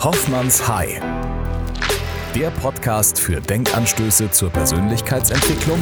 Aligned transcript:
Hoffmanns 0.00 0.68
High. 0.68 1.00
Der 2.32 2.50
Podcast 2.50 3.18
für 3.18 3.40
Denkanstöße 3.40 4.30
zur 4.30 4.48
Persönlichkeitsentwicklung 4.50 5.80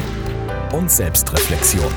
und 0.73 0.91
Selbstreflexion. 0.91 1.93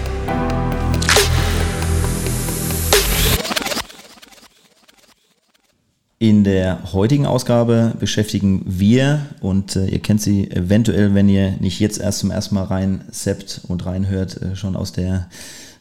In 6.19 6.43
der 6.43 6.91
heutigen 6.91 7.25
Ausgabe 7.25 7.93
beschäftigen 7.97 8.63
wir, 8.65 9.25
und 9.39 9.77
äh, 9.77 9.85
ihr 9.85 9.99
kennt 9.99 10.21
sie 10.21 10.51
eventuell, 10.51 11.15
wenn 11.15 11.29
ihr 11.29 11.51
nicht 11.61 11.79
jetzt 11.79 12.01
erst 12.01 12.19
zum 12.19 12.31
ersten 12.31 12.55
Mal 12.55 12.65
rein 12.65 13.05
seppt 13.09 13.61
und 13.69 13.85
reinhört, 13.85 14.41
äh, 14.41 14.57
schon 14.57 14.75
aus 14.75 14.91
der, 14.91 15.29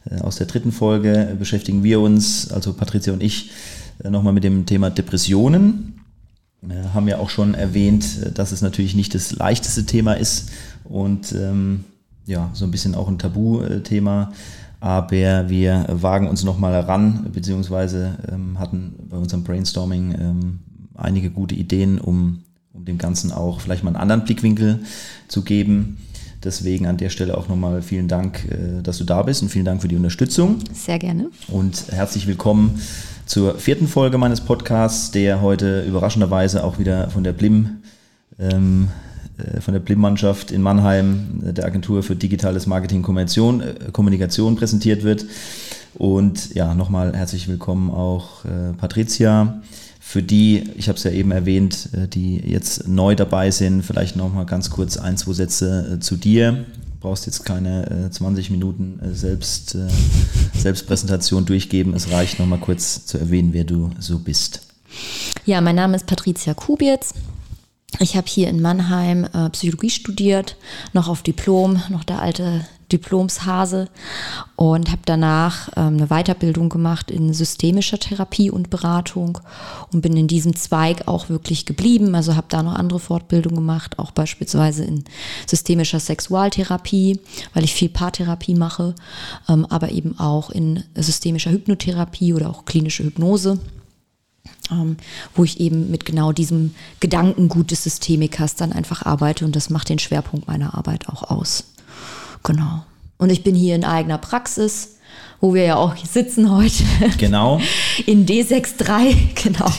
äh, 0.09 0.21
aus 0.21 0.37
der 0.37 0.47
dritten 0.47 0.71
Folge, 0.71 1.35
beschäftigen 1.37 1.83
wir 1.83 1.99
uns, 1.99 2.49
also 2.49 2.71
Patricia 2.71 3.11
und 3.11 3.21
ich, 3.21 3.51
äh, 4.01 4.09
nochmal 4.09 4.31
mit 4.31 4.45
dem 4.45 4.65
Thema 4.65 4.89
Depressionen. 4.89 5.98
Wir 6.61 6.93
haben 6.93 7.07
ja 7.07 7.19
auch 7.19 7.29
schon 7.29 7.53
erwähnt, 7.53 8.23
äh, 8.23 8.31
dass 8.31 8.51
es 8.51 8.61
natürlich 8.61 8.95
nicht 8.95 9.15
das 9.15 9.31
leichteste 9.31 9.85
Thema 9.85 10.13
ist 10.13 10.49
und 10.83 11.31
ähm, 11.33 11.85
ja, 12.25 12.49
so 12.53 12.65
ein 12.65 12.71
bisschen 12.71 12.95
auch 12.95 13.07
ein 13.07 13.17
Tabuthema 13.17 14.31
aber 14.79 15.49
wir 15.49 15.85
wagen 15.89 16.27
uns 16.27 16.43
nochmal 16.43 16.73
heran, 16.73 17.27
beziehungsweise 17.33 18.17
ähm, 18.31 18.59
hatten 18.59 18.95
bei 19.09 19.17
unserem 19.17 19.43
Brainstorming 19.43 20.15
ähm, 20.19 20.59
einige 20.95 21.29
gute 21.29 21.55
Ideen, 21.55 21.99
um, 21.99 22.43
um 22.73 22.85
dem 22.85 22.97
Ganzen 22.97 23.31
auch 23.31 23.59
vielleicht 23.59 23.83
mal 23.83 23.89
einen 23.89 24.01
anderen 24.01 24.23
Blickwinkel 24.23 24.79
zu 25.27 25.43
geben. 25.43 25.97
Deswegen 26.41 26.87
an 26.87 26.95
der 26.95 27.09
Stelle 27.09 27.37
auch 27.37 27.49
nochmal 27.49 27.81
vielen 27.81 28.07
Dank, 28.07 28.45
äh, 28.49 28.81
dass 28.81 28.97
du 28.97 29.03
da 29.03 29.21
bist 29.23 29.41
und 29.41 29.49
vielen 29.49 29.65
Dank 29.65 29.81
für 29.81 29.89
die 29.89 29.97
Unterstützung. 29.97 30.59
Sehr 30.73 30.97
gerne. 30.97 31.29
Und 31.49 31.91
herzlich 31.91 32.27
willkommen 32.27 32.79
zur 33.29 33.59
vierten 33.59 33.87
Folge 33.87 34.17
meines 34.17 34.41
Podcasts, 34.41 35.11
der 35.11 35.39
heute 35.39 35.83
überraschenderweise 35.83 36.63
auch 36.63 36.79
wieder 36.79 37.11
von 37.11 37.23
der 37.23 37.31
Blim 37.31 37.83
ähm, 38.39 38.87
äh, 39.37 39.61
von 39.61 39.75
der 39.75 39.81
BLIM-Mannschaft 39.81 40.49
in 40.49 40.63
Mannheim, 40.63 41.43
äh, 41.45 41.53
der 41.53 41.65
Agentur 41.65 42.01
für 42.01 42.15
digitales 42.15 42.65
Marketing 42.65 43.03
Kommunikation, 43.03 43.61
äh, 43.61 43.75
Kommunikation 43.91 44.55
präsentiert 44.55 45.03
wird. 45.03 45.25
Und 45.93 46.55
ja, 46.55 46.73
nochmal 46.73 47.15
herzlich 47.15 47.47
willkommen 47.47 47.91
auch 47.91 48.45
äh, 48.45 48.73
Patricia. 48.75 49.61
Für 49.99 50.23
die, 50.23 50.63
ich 50.75 50.87
habe 50.87 50.97
es 50.97 51.03
ja 51.03 51.11
eben 51.11 51.29
erwähnt, 51.29 51.89
die 52.15 52.37
jetzt 52.37 52.87
neu 52.87 53.13
dabei 53.13 53.51
sind, 53.51 53.83
vielleicht 53.83 54.15
nochmal 54.15 54.47
ganz 54.47 54.71
kurz 54.71 54.97
ein, 54.97 55.17
zwei 55.17 55.33
Sätze 55.33 55.97
äh, 55.97 55.99
zu 55.99 56.15
dir. 56.15 56.65
Brauchst 56.99 57.25
jetzt 57.25 57.45
keine 57.45 58.07
äh, 58.07 58.11
20 58.11 58.49
Minuten 58.49 58.99
Selbst, 59.13 59.77
Selbstpräsentation 60.53 61.45
durchgeben. 61.45 61.93
Es 61.93 62.11
reicht 62.11 62.39
nochmal 62.39 62.59
kurz 62.59 63.05
zu 63.05 63.17
erwähnen, 63.17 63.53
wer 63.53 63.63
du 63.63 63.91
so 63.99 64.19
bist. 64.19 64.61
Ja, 65.45 65.61
mein 65.61 65.75
Name 65.75 65.95
ist 65.95 66.07
Patricia 66.07 66.53
Kubitz. 66.53 67.13
Ich 67.99 68.15
habe 68.15 68.27
hier 68.27 68.49
in 68.49 68.61
Mannheim 68.61 69.25
äh, 69.33 69.49
Psychologie 69.49 69.89
studiert, 69.89 70.57
noch 70.93 71.07
auf 71.07 71.23
Diplom, 71.23 71.81
noch 71.89 72.03
der 72.03 72.21
alte 72.21 72.65
Diplomshase 72.91 73.89
und 74.55 74.89
habe 74.89 75.01
danach 75.05 75.69
ähm, 75.75 75.97
eine 75.97 76.07
Weiterbildung 76.07 76.69
gemacht 76.69 77.11
in 77.11 77.33
systemischer 77.33 77.99
Therapie 77.99 78.49
und 78.49 78.69
Beratung 78.69 79.39
und 79.91 80.01
bin 80.01 80.15
in 80.17 80.27
diesem 80.27 80.55
Zweig 80.55 81.07
auch 81.07 81.29
wirklich 81.29 81.65
geblieben. 81.65 82.15
Also 82.15 82.35
habe 82.35 82.47
da 82.49 82.63
noch 82.63 82.75
andere 82.75 82.99
Fortbildungen 82.99 83.57
gemacht, 83.57 83.99
auch 83.99 84.11
beispielsweise 84.11 84.83
in 84.83 85.03
systemischer 85.47 85.99
Sexualtherapie, 85.99 87.19
weil 87.53 87.63
ich 87.63 87.73
viel 87.73 87.89
Paartherapie 87.89 88.55
mache, 88.55 88.95
ähm, 89.47 89.65
aber 89.69 89.91
eben 89.91 90.19
auch 90.19 90.49
in 90.49 90.83
systemischer 90.95 91.51
Hypnotherapie 91.51 92.33
oder 92.33 92.49
auch 92.49 92.65
klinische 92.65 93.03
Hypnose 93.03 93.59
ähm, 94.71 94.97
wo 95.35 95.43
ich 95.43 95.59
eben 95.59 95.89
mit 95.91 96.05
genau 96.05 96.31
diesem 96.31 96.75
Gedankengut 96.99 97.71
des 97.71 97.83
Systemikers 97.83 98.55
dann 98.55 98.71
einfach 98.71 99.05
arbeite 99.05 99.45
und 99.45 99.55
das 99.55 99.69
macht 99.69 99.89
den 99.89 99.99
Schwerpunkt 99.99 100.47
meiner 100.47 100.75
Arbeit 100.75 101.09
auch 101.09 101.23
aus. 101.23 101.65
Genau. 102.43 102.83
Und 103.17 103.29
ich 103.29 103.43
bin 103.43 103.55
hier 103.55 103.75
in 103.75 103.83
eigener 103.83 104.17
Praxis, 104.17 104.97
wo 105.41 105.53
wir 105.53 105.63
ja 105.63 105.75
auch 105.75 105.95
sitzen 105.97 106.51
heute. 106.51 106.83
Genau. 107.17 107.59
In 108.05 108.25
D63, 108.25 109.15
genau. 109.43 109.71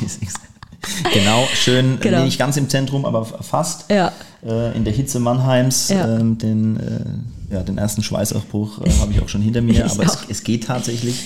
Genau, 1.12 1.46
schön, 1.54 1.98
genau. 2.00 2.24
nicht 2.24 2.38
ganz 2.38 2.56
im 2.56 2.68
Zentrum, 2.68 3.04
aber 3.04 3.24
fast. 3.24 3.90
Ja. 3.90 4.12
Äh, 4.42 4.74
in 4.74 4.84
der 4.84 4.92
Hitze 4.94 5.20
Mannheims. 5.20 5.90
Ja. 5.90 6.16
Ähm, 6.16 6.38
den, 6.38 6.80
äh, 6.80 7.54
ja, 7.54 7.62
den 7.62 7.76
ersten 7.76 8.02
Schweißausbruch 8.02 8.80
äh, 8.80 8.90
habe 9.00 9.12
ich 9.12 9.20
auch 9.20 9.28
schon 9.28 9.42
hinter 9.42 9.60
mir, 9.60 9.90
aber 9.90 10.04
es, 10.04 10.18
es, 10.28 10.42
geht 10.42 10.64
tatsächlich. 10.64 11.22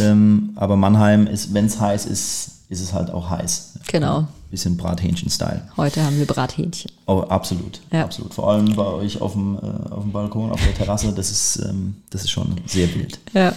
Ähm, 0.00 0.50
aber 0.56 0.76
Mannheim 0.76 1.26
ist, 1.26 1.54
wenn 1.54 1.66
es 1.66 1.80
heiß 1.80 2.06
ist, 2.06 2.50
ist 2.68 2.80
es 2.80 2.92
halt 2.92 3.10
auch 3.10 3.30
heiß. 3.30 3.74
Genau. 3.86 4.26
Bisschen 4.50 4.78
Brathähnchen-Style. 4.78 5.68
Heute 5.76 6.02
haben 6.02 6.18
wir 6.18 6.26
Brathähnchen. 6.26 6.90
Oh, 7.06 7.20
absolut. 7.20 7.80
Ja. 7.92 8.04
Absolut. 8.04 8.32
Vor 8.32 8.50
allem 8.50 8.74
bei 8.74 8.86
euch 8.86 9.20
auf 9.20 9.32
dem, 9.32 9.56
äh, 9.56 9.92
auf 9.92 10.02
dem 10.02 10.12
Balkon, 10.12 10.50
auf 10.50 10.62
der 10.62 10.74
Terrasse, 10.74 11.12
das 11.12 11.30
ist, 11.30 11.56
ähm, 11.68 11.96
das 12.08 12.22
ist 12.22 12.30
schon 12.30 12.56
sehr 12.66 12.94
wild. 12.94 13.18
Ja. 13.34 13.52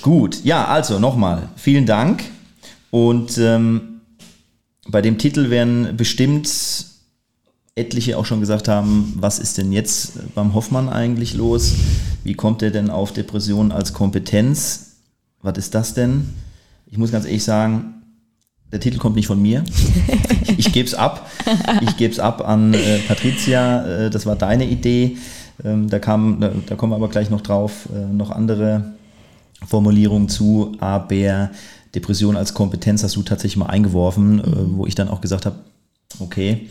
Gut, 0.00 0.42
ja, 0.44 0.66
also 0.66 0.98
nochmal, 0.98 1.48
vielen 1.56 1.84
Dank. 1.84 2.24
Und 2.90 3.36
ähm, 3.38 4.00
bei 4.88 5.02
dem 5.02 5.18
Titel 5.18 5.50
werden 5.50 5.96
bestimmt 5.96 6.48
etliche 7.74 8.18
auch 8.18 8.26
schon 8.26 8.40
gesagt 8.40 8.68
haben, 8.68 9.14
was 9.16 9.38
ist 9.38 9.58
denn 9.58 9.72
jetzt 9.72 10.34
beim 10.34 10.54
Hoffmann 10.54 10.88
eigentlich 10.88 11.34
los? 11.34 11.72
Wie 12.24 12.34
kommt 12.34 12.62
er 12.62 12.70
denn 12.70 12.90
auf 12.90 13.12
Depressionen 13.12 13.72
als 13.72 13.92
Kompetenz? 13.92 14.96
Was 15.40 15.56
ist 15.58 15.74
das 15.74 15.94
denn? 15.94 16.30
Ich 16.86 16.98
muss 16.98 17.12
ganz 17.12 17.24
ehrlich 17.24 17.44
sagen, 17.44 18.01
der 18.72 18.80
Titel 18.80 18.98
kommt 18.98 19.16
nicht 19.16 19.26
von 19.26 19.40
mir. 19.40 19.64
Ich, 20.42 20.66
ich 20.66 20.72
gebe 20.72 20.88
es 20.88 20.94
ab. 20.94 21.30
Ich 21.82 21.96
gebe 21.96 22.12
es 22.12 22.18
ab 22.18 22.46
an 22.46 22.74
äh, 22.74 22.98
Patricia. 23.06 23.84
Äh, 23.84 24.10
das 24.10 24.26
war 24.26 24.34
deine 24.34 24.66
Idee. 24.66 25.16
Ähm, 25.64 25.88
da, 25.88 25.98
kam, 25.98 26.40
da, 26.40 26.50
da, 26.66 26.74
kommen 26.74 26.92
wir 26.92 26.96
aber 26.96 27.08
gleich 27.08 27.30
noch 27.30 27.42
drauf, 27.42 27.88
äh, 27.94 28.12
noch 28.12 28.30
andere 28.30 28.94
Formulierungen 29.66 30.28
zu. 30.28 30.72
Aber 30.80 31.50
Depression 31.94 32.36
als 32.36 32.54
Kompetenz 32.54 33.02
hast 33.02 33.16
du 33.16 33.22
tatsächlich 33.22 33.58
mal 33.58 33.66
eingeworfen, 33.66 34.40
äh, 34.40 34.48
mhm. 34.48 34.76
wo 34.78 34.86
ich 34.86 34.94
dann 34.94 35.08
auch 35.08 35.20
gesagt 35.20 35.46
habe, 35.46 35.56
okay, 36.18 36.68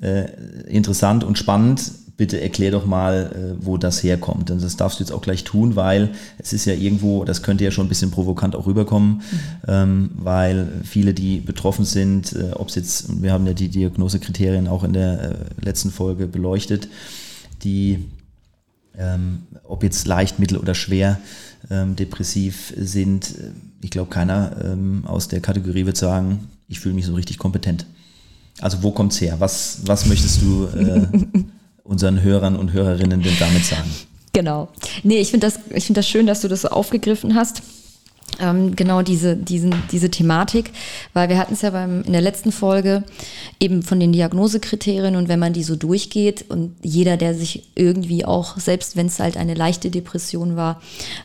äh, 0.00 0.30
interessant 0.68 1.24
und 1.24 1.36
spannend 1.36 1.82
bitte 2.20 2.38
erklär 2.38 2.70
doch 2.70 2.84
mal, 2.84 3.32
äh, 3.34 3.64
wo 3.64 3.78
das 3.78 4.02
herkommt. 4.02 4.50
Und 4.50 4.62
das 4.62 4.76
darfst 4.76 5.00
du 5.00 5.04
jetzt 5.04 5.10
auch 5.10 5.22
gleich 5.22 5.42
tun, 5.42 5.74
weil 5.74 6.10
es 6.36 6.52
ist 6.52 6.66
ja 6.66 6.74
irgendwo, 6.74 7.24
das 7.24 7.42
könnte 7.42 7.64
ja 7.64 7.70
schon 7.70 7.86
ein 7.86 7.88
bisschen 7.88 8.10
provokant 8.10 8.54
auch 8.54 8.66
rüberkommen, 8.66 9.14
mhm. 9.14 9.22
ähm, 9.66 10.10
weil 10.16 10.68
viele, 10.84 11.14
die 11.14 11.40
betroffen 11.40 11.86
sind, 11.86 12.34
äh, 12.34 12.50
ob 12.52 12.68
es 12.68 12.74
jetzt, 12.74 13.22
wir 13.22 13.32
haben 13.32 13.46
ja 13.46 13.54
die 13.54 13.70
Diagnosekriterien 13.70 14.68
auch 14.68 14.84
in 14.84 14.92
der 14.92 15.22
äh, 15.22 15.34
letzten 15.64 15.90
Folge 15.90 16.26
beleuchtet, 16.26 16.88
die, 17.62 18.04
ähm, 18.98 19.44
ob 19.64 19.82
jetzt 19.82 20.06
leicht, 20.06 20.38
mittel 20.38 20.58
oder 20.58 20.74
schwer 20.74 21.18
ähm, 21.70 21.96
depressiv 21.96 22.74
sind, 22.76 23.34
ich 23.80 23.90
glaube, 23.90 24.10
keiner 24.10 24.76
aus 25.04 25.28
der 25.28 25.40
Kategorie 25.40 25.86
wird 25.86 25.96
sagen, 25.96 26.50
ich 26.68 26.80
fühle 26.80 26.94
mich 26.94 27.06
so 27.06 27.14
richtig 27.14 27.38
kompetent. 27.38 27.86
Also 28.60 28.82
wo 28.82 28.90
kommt's 28.90 29.22
her? 29.22 29.36
Was, 29.38 29.80
was 29.86 30.04
möchtest 30.04 30.42
du 30.42 30.66
äh, 30.66 31.06
unseren 31.90 32.22
Hörern 32.22 32.56
und 32.56 32.72
Hörerinnen 32.72 33.20
denn 33.20 33.36
damit 33.38 33.64
sagen? 33.64 33.90
Genau. 34.32 34.68
Nee, 35.02 35.18
ich 35.18 35.30
finde 35.32 35.48
das, 35.48 35.58
find 35.84 35.96
das 35.96 36.08
schön, 36.08 36.26
dass 36.26 36.40
du 36.40 36.48
das 36.48 36.62
so 36.62 36.68
aufgegriffen 36.68 37.34
hast 37.34 37.62
ähm, 38.40 38.76
genau 38.76 39.02
diese, 39.02 39.36
diesen, 39.36 39.74
diese 39.90 40.10
Thematik, 40.10 40.70
weil 41.12 41.28
wir 41.28 41.38
hatten 41.38 41.54
es 41.54 41.62
ja 41.62 41.70
beim, 41.70 42.02
in 42.02 42.12
der 42.12 42.20
letzten 42.20 42.52
Folge 42.52 43.04
eben 43.58 43.82
von 43.82 44.00
den 44.00 44.12
Diagnosekriterien 44.12 45.16
und 45.16 45.28
wenn 45.28 45.38
man 45.38 45.52
die 45.52 45.62
so 45.62 45.76
durchgeht 45.76 46.44
und 46.48 46.74
jeder, 46.82 47.16
der 47.16 47.34
sich 47.34 47.70
irgendwie 47.74 48.24
auch, 48.24 48.58
selbst 48.58 48.96
wenn 48.96 49.06
es 49.06 49.20
halt 49.20 49.36
eine 49.36 49.54
leichte 49.54 49.90
Depression 49.90 50.56
war, 50.56 50.80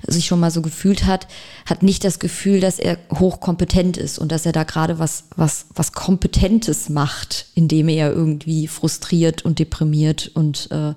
sich 0.06 0.26
schon 0.26 0.40
mal 0.40 0.52
so 0.52 0.62
gefühlt 0.62 1.06
hat, 1.06 1.28
hat 1.66 1.84
nicht 1.84 2.04
das 2.04 2.20
Gefühl, 2.20 2.60
dass 2.60 2.80
er 2.80 2.98
hochkompetent 3.14 3.98
ist 3.98 4.20
und 4.20 4.32
dass 4.32 4.46
er 4.46 4.52
da 4.52 4.64
gerade 4.64 5.00
was, 5.00 5.26
was, 5.36 5.68
was 5.76 5.94
Kompetentes 5.94 6.90
macht, 6.90 7.48
indem 7.56 7.90
er 7.90 8.12
irgendwie 8.12 8.68
frustriert 8.68 9.44
und 9.44 9.60
deprimiert 9.60 10.32
und 10.34 10.70
äh, 10.72 10.94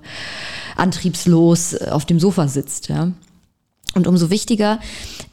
antriebslos 0.75 1.75
auf 1.75 2.05
dem 2.05 2.19
Sofa 2.19 2.47
sitzt, 2.47 2.89
ja. 2.89 3.11
Und 3.99 4.07
umso 4.07 4.29
wichtiger 4.29 4.79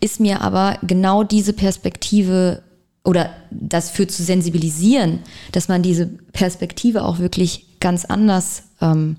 ist 0.01 0.19
mir 0.19 0.41
aber 0.41 0.79
genau 0.83 1.23
diese 1.23 1.53
Perspektive 1.53 2.63
oder 3.05 3.31
das 3.53 3.91
für 3.91 4.09
zu 4.09 4.25
sensibilisieren, 4.25 5.21
dass 5.53 5.69
man 5.69 5.83
diese 5.83 6.07
Perspektive 6.07 7.05
auch 7.05 7.21
wirklich 7.21 7.79
ganz 7.79 8.05
anders 8.05 8.65
ähm, 8.81 9.19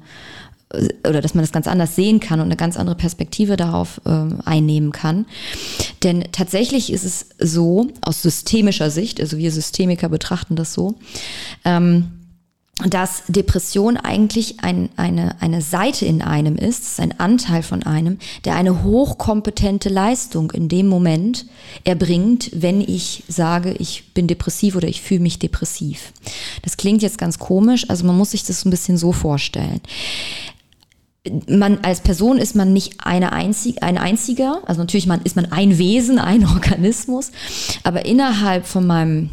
oder 1.07 1.21
dass 1.21 1.33
man 1.33 1.43
das 1.43 1.53
ganz 1.53 1.65
anders 1.65 1.95
sehen 1.95 2.19
kann 2.19 2.41
und 2.41 2.47
eine 2.47 2.57
ganz 2.57 2.75
andere 2.75 2.97
Perspektive 2.97 3.55
darauf 3.55 4.01
ähm, 4.05 4.39
einnehmen 4.43 4.91
kann. 4.91 5.25
Denn 6.03 6.25
tatsächlich 6.33 6.91
ist 6.91 7.05
es 7.05 7.27
so, 7.39 7.87
aus 8.01 8.21
systemischer 8.21 8.89
Sicht, 8.89 9.21
also 9.21 9.37
wir 9.37 9.51
Systemiker 9.53 10.09
betrachten 10.09 10.57
das 10.57 10.73
so, 10.73 10.95
ähm, 11.63 12.16
dass 12.85 13.23
Depression 13.27 13.97
eigentlich 13.97 14.59
ein, 14.61 14.89
eine, 14.97 15.41
eine 15.41 15.61
Seite 15.61 16.05
in 16.05 16.21
einem 16.21 16.55
ist, 16.57 16.99
ein 16.99 17.19
Anteil 17.19 17.63
von 17.63 17.81
einem, 17.83 18.19
der 18.45 18.55
eine 18.55 18.83
hochkompetente 18.83 19.89
Leistung 19.89 20.51
in 20.51 20.69
dem 20.69 20.87
Moment 20.87 21.47
erbringt, 21.85 22.51
wenn 22.53 22.81
ich 22.81 23.23
sage, 23.27 23.73
ich 23.79 24.13
bin 24.13 24.27
depressiv 24.27 24.75
oder 24.75 24.87
ich 24.87 25.01
fühle 25.01 25.21
mich 25.21 25.39
depressiv. 25.39 26.13
Das 26.61 26.77
klingt 26.77 27.01
jetzt 27.01 27.17
ganz 27.17 27.39
komisch, 27.39 27.89
also 27.89 28.05
man 28.05 28.17
muss 28.17 28.31
sich 28.31 28.43
das 28.43 28.63
ein 28.63 28.69
bisschen 28.69 28.97
so 28.97 29.11
vorstellen. 29.11 29.81
Man, 31.49 31.79
als 31.83 32.01
Person 32.01 32.37
ist 32.37 32.55
man 32.55 32.73
nicht 32.73 32.97
eine 32.99 33.33
einzig, 33.33 33.81
ein 33.81 33.97
einziger, 33.97 34.61
also 34.67 34.81
natürlich 34.81 35.07
man, 35.07 35.21
ist 35.23 35.35
man 35.35 35.51
ein 35.51 35.79
Wesen, 35.79 36.19
ein 36.19 36.45
Organismus, 36.45 37.31
aber 37.83 38.05
innerhalb 38.05 38.67
von 38.67 38.85
meinem 38.85 39.29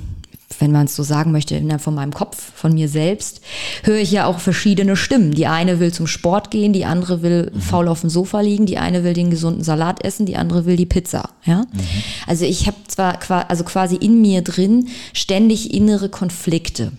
wenn 0.61 0.73
man 0.73 0.87
es 0.87 0.97
so 0.97 1.03
sagen 1.03 1.33
möchte, 1.33 1.63
von 1.79 1.95
meinem 1.95 2.13
Kopf, 2.13 2.53
von 2.55 2.75
mir 2.75 2.89
selbst, 2.89 3.41
höre 3.83 3.99
ich 3.99 4.11
ja 4.11 4.27
auch 4.27 4.39
verschiedene 4.39 4.97
Stimmen. 4.97 5.33
Die 5.33 5.47
eine 5.47 5.81
will 5.81 5.93
zum 5.93 6.07
Sport 6.07 6.51
gehen, 6.51 6.73
die 6.73 6.85
andere 6.85 7.23
will 7.23 7.51
mhm. 7.53 7.61
faul 7.61 7.89
auf 7.89 8.01
dem 8.01 8.11
Sofa 8.11 8.41
liegen, 8.41 8.67
die 8.67 8.79
eine 8.79 9.05
will 9.05 9.15
den 9.15 9.31
gesunden 9.31 9.65
Salat 9.65 10.05
essen, 10.05 10.27
die 10.27 10.37
andere 10.37 10.67
will 10.67 10.77
die 10.77 10.87
Pizza. 10.87 11.31
Ja? 11.45 11.63
Mhm. 11.73 11.81
Also 12.27 12.45
ich 12.45 12.67
habe 12.67 12.77
zwar 12.89 13.19
also 13.49 13.65
quasi 13.65 13.97
in 13.97 14.21
mir 14.21 14.43
drin 14.43 14.89
ständig 15.13 15.75
innere 15.75 16.09
Konflikte. 16.09 16.93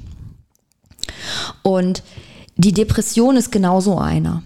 Und 1.62 2.04
die 2.57 2.74
Depression 2.74 3.36
ist 3.36 3.52
genauso 3.52 3.98
einer. 3.98 4.44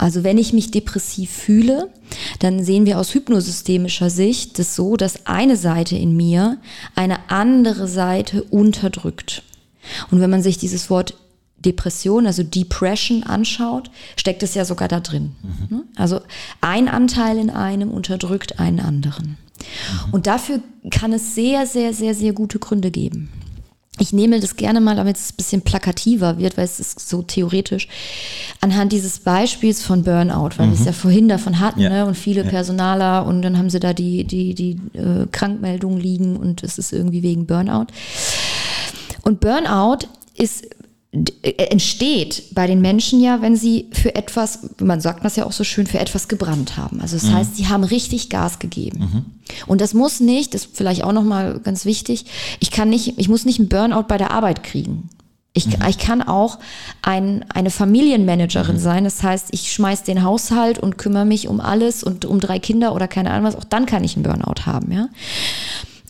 Also 0.00 0.24
wenn 0.24 0.38
ich 0.38 0.54
mich 0.54 0.70
depressiv 0.70 1.30
fühle, 1.30 1.90
dann 2.38 2.64
sehen 2.64 2.86
wir 2.86 2.98
aus 2.98 3.12
hypnosystemischer 3.12 4.08
Sicht 4.08 4.58
das 4.58 4.74
so, 4.74 4.96
dass 4.96 5.26
eine 5.26 5.56
Seite 5.56 5.94
in 5.94 6.16
mir 6.16 6.56
eine 6.94 7.28
andere 7.28 7.86
Seite 7.86 8.44
unterdrückt. 8.44 9.42
Und 10.10 10.22
wenn 10.22 10.30
man 10.30 10.42
sich 10.42 10.56
dieses 10.56 10.88
Wort 10.88 11.16
Depression, 11.58 12.26
also 12.26 12.42
Depression 12.42 13.24
anschaut, 13.24 13.90
steckt 14.16 14.42
es 14.42 14.54
ja 14.54 14.64
sogar 14.64 14.88
da 14.88 15.00
drin. 15.00 15.32
Mhm. 15.42 15.82
Also 15.96 16.22
ein 16.62 16.88
Anteil 16.88 17.36
in 17.36 17.50
einem 17.50 17.90
unterdrückt 17.90 18.58
einen 18.58 18.80
anderen. 18.80 19.36
Mhm. 19.36 20.14
Und 20.14 20.26
dafür 20.26 20.60
kann 20.90 21.12
es 21.12 21.34
sehr, 21.34 21.66
sehr, 21.66 21.92
sehr, 21.92 22.14
sehr 22.14 22.32
gute 22.32 22.58
Gründe 22.58 22.90
geben 22.90 23.28
ich 24.00 24.14
nehme 24.14 24.40
das 24.40 24.56
gerne 24.56 24.80
mal, 24.80 24.96
damit 24.96 25.16
es 25.16 25.32
ein 25.32 25.36
bisschen 25.36 25.62
plakativer 25.62 26.38
wird, 26.38 26.56
weil 26.56 26.64
es 26.64 26.80
ist 26.80 27.06
so 27.06 27.20
theoretisch, 27.20 27.86
anhand 28.60 28.92
dieses 28.92 29.20
Beispiels 29.20 29.82
von 29.82 30.04
Burnout, 30.04 30.50
weil 30.56 30.66
mhm. 30.66 30.72
wir 30.72 30.80
es 30.80 30.86
ja 30.86 30.92
vorhin 30.92 31.28
davon 31.28 31.60
hatten, 31.60 31.80
ja. 31.80 31.90
ne, 31.90 32.06
und 32.06 32.16
viele 32.16 32.42
ja. 32.42 32.48
Personaler 32.48 33.26
und 33.26 33.42
dann 33.42 33.58
haben 33.58 33.68
sie 33.68 33.78
da 33.78 33.92
die, 33.92 34.24
die, 34.24 34.54
die 34.54 34.80
äh, 34.94 35.26
Krankmeldungen 35.30 36.00
liegen 36.00 36.36
und 36.38 36.62
es 36.62 36.78
ist 36.78 36.92
irgendwie 36.92 37.22
wegen 37.22 37.46
Burnout. 37.46 37.86
Und 39.22 39.40
Burnout 39.40 40.06
ist 40.34 40.66
entsteht 41.12 42.54
bei 42.54 42.68
den 42.68 42.80
Menschen 42.80 43.20
ja, 43.20 43.42
wenn 43.42 43.56
sie 43.56 43.88
für 43.92 44.14
etwas, 44.14 44.60
man 44.80 45.00
sagt 45.00 45.24
das 45.24 45.34
ja 45.34 45.44
auch 45.44 45.52
so 45.52 45.64
schön, 45.64 45.88
für 45.88 45.98
etwas 45.98 46.28
gebrannt 46.28 46.76
haben. 46.76 47.00
Also 47.00 47.16
das 47.16 47.26
mhm. 47.26 47.34
heißt, 47.34 47.56
sie 47.56 47.66
haben 47.66 47.82
richtig 47.82 48.30
Gas 48.30 48.60
gegeben. 48.60 49.00
Mhm. 49.00 49.24
Und 49.66 49.80
das 49.80 49.92
muss 49.92 50.20
nicht, 50.20 50.54
das 50.54 50.66
ist 50.66 50.76
vielleicht 50.76 51.02
auch 51.02 51.12
nochmal 51.12 51.58
ganz 51.60 51.84
wichtig, 51.84 52.26
ich 52.60 52.70
kann 52.70 52.90
nicht, 52.90 53.18
ich 53.18 53.28
muss 53.28 53.44
nicht 53.44 53.58
einen 53.58 53.68
Burnout 53.68 54.04
bei 54.04 54.18
der 54.18 54.30
Arbeit 54.30 54.62
kriegen. 54.62 55.08
Ich, 55.52 55.66
mhm. 55.66 55.84
ich 55.88 55.98
kann 55.98 56.22
auch 56.22 56.60
ein, 57.02 57.44
eine 57.48 57.70
Familienmanagerin 57.70 58.76
mhm. 58.76 58.80
sein. 58.80 59.02
Das 59.04 59.24
heißt, 59.24 59.48
ich 59.50 59.72
schmeiß 59.72 60.04
den 60.04 60.22
Haushalt 60.22 60.78
und 60.78 60.96
kümmere 60.96 61.24
mich 61.24 61.48
um 61.48 61.60
alles 61.60 62.04
und 62.04 62.24
um 62.24 62.38
drei 62.38 62.60
Kinder 62.60 62.94
oder 62.94 63.08
keine 63.08 63.32
Ahnung 63.32 63.46
was. 63.46 63.56
Auch 63.56 63.64
dann 63.64 63.86
kann 63.86 64.04
ich 64.04 64.14
einen 64.14 64.22
Burnout 64.22 64.64
haben, 64.64 64.92
ja. 64.92 65.08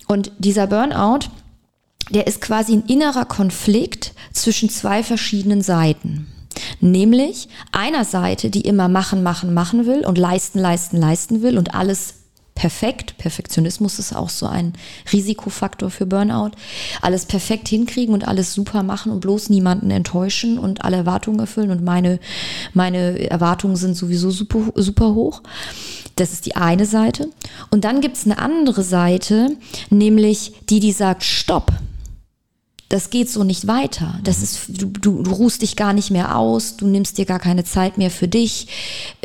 Und 0.06 0.32
dieser 0.38 0.66
Burnout, 0.66 1.30
der 2.10 2.26
ist 2.26 2.40
quasi 2.40 2.74
ein 2.74 2.82
innerer 2.86 3.24
Konflikt 3.24 4.12
zwischen 4.32 4.68
zwei 4.68 5.02
verschiedenen 5.02 5.62
Seiten. 5.62 6.26
Nämlich 6.80 7.48
einer 7.72 8.04
Seite, 8.04 8.50
die 8.50 8.62
immer 8.62 8.88
machen, 8.88 9.22
machen, 9.22 9.54
machen 9.54 9.86
will 9.86 10.04
und 10.04 10.18
leisten, 10.18 10.58
leisten, 10.58 10.96
leisten 10.96 11.42
will 11.42 11.58
und 11.58 11.74
alles 11.74 12.14
perfekt. 12.54 13.16
Perfektionismus 13.16 13.98
ist 13.98 14.14
auch 14.14 14.28
so 14.28 14.46
ein 14.46 14.74
Risikofaktor 15.12 15.90
für 15.90 16.04
Burnout. 16.04 16.50
Alles 17.00 17.24
perfekt 17.24 17.68
hinkriegen 17.68 18.12
und 18.12 18.28
alles 18.28 18.52
super 18.52 18.82
machen 18.82 19.12
und 19.12 19.20
bloß 19.20 19.48
niemanden 19.48 19.90
enttäuschen 19.90 20.58
und 20.58 20.84
alle 20.84 20.98
Erwartungen 20.98 21.40
erfüllen 21.40 21.70
und 21.70 21.82
meine, 21.82 22.20
meine 22.74 23.30
Erwartungen 23.30 23.76
sind 23.76 23.96
sowieso 23.96 24.30
super, 24.30 24.72
super 24.74 25.14
hoch. 25.14 25.42
Das 26.16 26.32
ist 26.32 26.44
die 26.44 26.56
eine 26.56 26.84
Seite. 26.84 27.30
Und 27.70 27.84
dann 27.84 28.02
gibt 28.02 28.18
es 28.18 28.26
eine 28.26 28.38
andere 28.38 28.82
Seite, 28.82 29.56
nämlich 29.88 30.52
die, 30.68 30.80
die 30.80 30.92
sagt, 30.92 31.24
stopp 31.24 31.72
das 32.90 33.10
geht 33.10 33.30
so 33.30 33.44
nicht 33.44 33.68
weiter. 33.68 34.18
Das 34.24 34.38
mhm. 34.38 34.42
ist, 34.42 34.82
du, 34.82 34.86
du, 34.86 35.22
du 35.22 35.30
ruhst 35.30 35.62
dich 35.62 35.76
gar 35.76 35.92
nicht 35.92 36.10
mehr 36.10 36.36
aus, 36.36 36.76
du 36.76 36.86
nimmst 36.88 37.18
dir 37.18 37.24
gar 37.24 37.38
keine 37.38 37.64
Zeit 37.64 37.98
mehr 37.98 38.10
für 38.10 38.28
dich. 38.28 38.66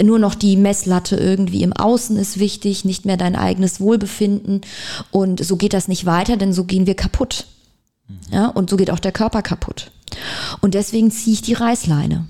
Nur 0.02 0.20
noch 0.20 0.36
die 0.36 0.56
Messlatte 0.56 1.16
irgendwie 1.16 1.64
im 1.64 1.74
Außen 1.74 2.16
ist 2.16 2.40
wichtig, 2.40 2.86
nicht 2.86 3.06
mehr 3.06 3.18
dein 3.18 3.36
eigenes 3.36 3.82
Wohlbefinden. 3.82 4.62
Und 5.10 5.44
so 5.44 5.58
geht 5.58 5.74
das 5.74 5.88
nicht 5.88 6.06
weiter, 6.06 6.38
denn 6.38 6.54
so 6.54 6.64
gehen 6.64 6.86
wir 6.86 6.96
kaputt. 6.96 7.48
Mhm. 8.08 8.20
Ja, 8.32 8.48
und 8.50 8.70
so 8.70 8.78
geht 8.78 8.92
auch 8.92 9.00
der 9.00 9.12
Körper 9.12 9.42
kaputt. 9.42 9.92
Und 10.62 10.76
deswegen 10.76 11.10
ziehe 11.10 11.34
ich 11.34 11.42
die 11.42 11.54
Reißleine 11.54 12.28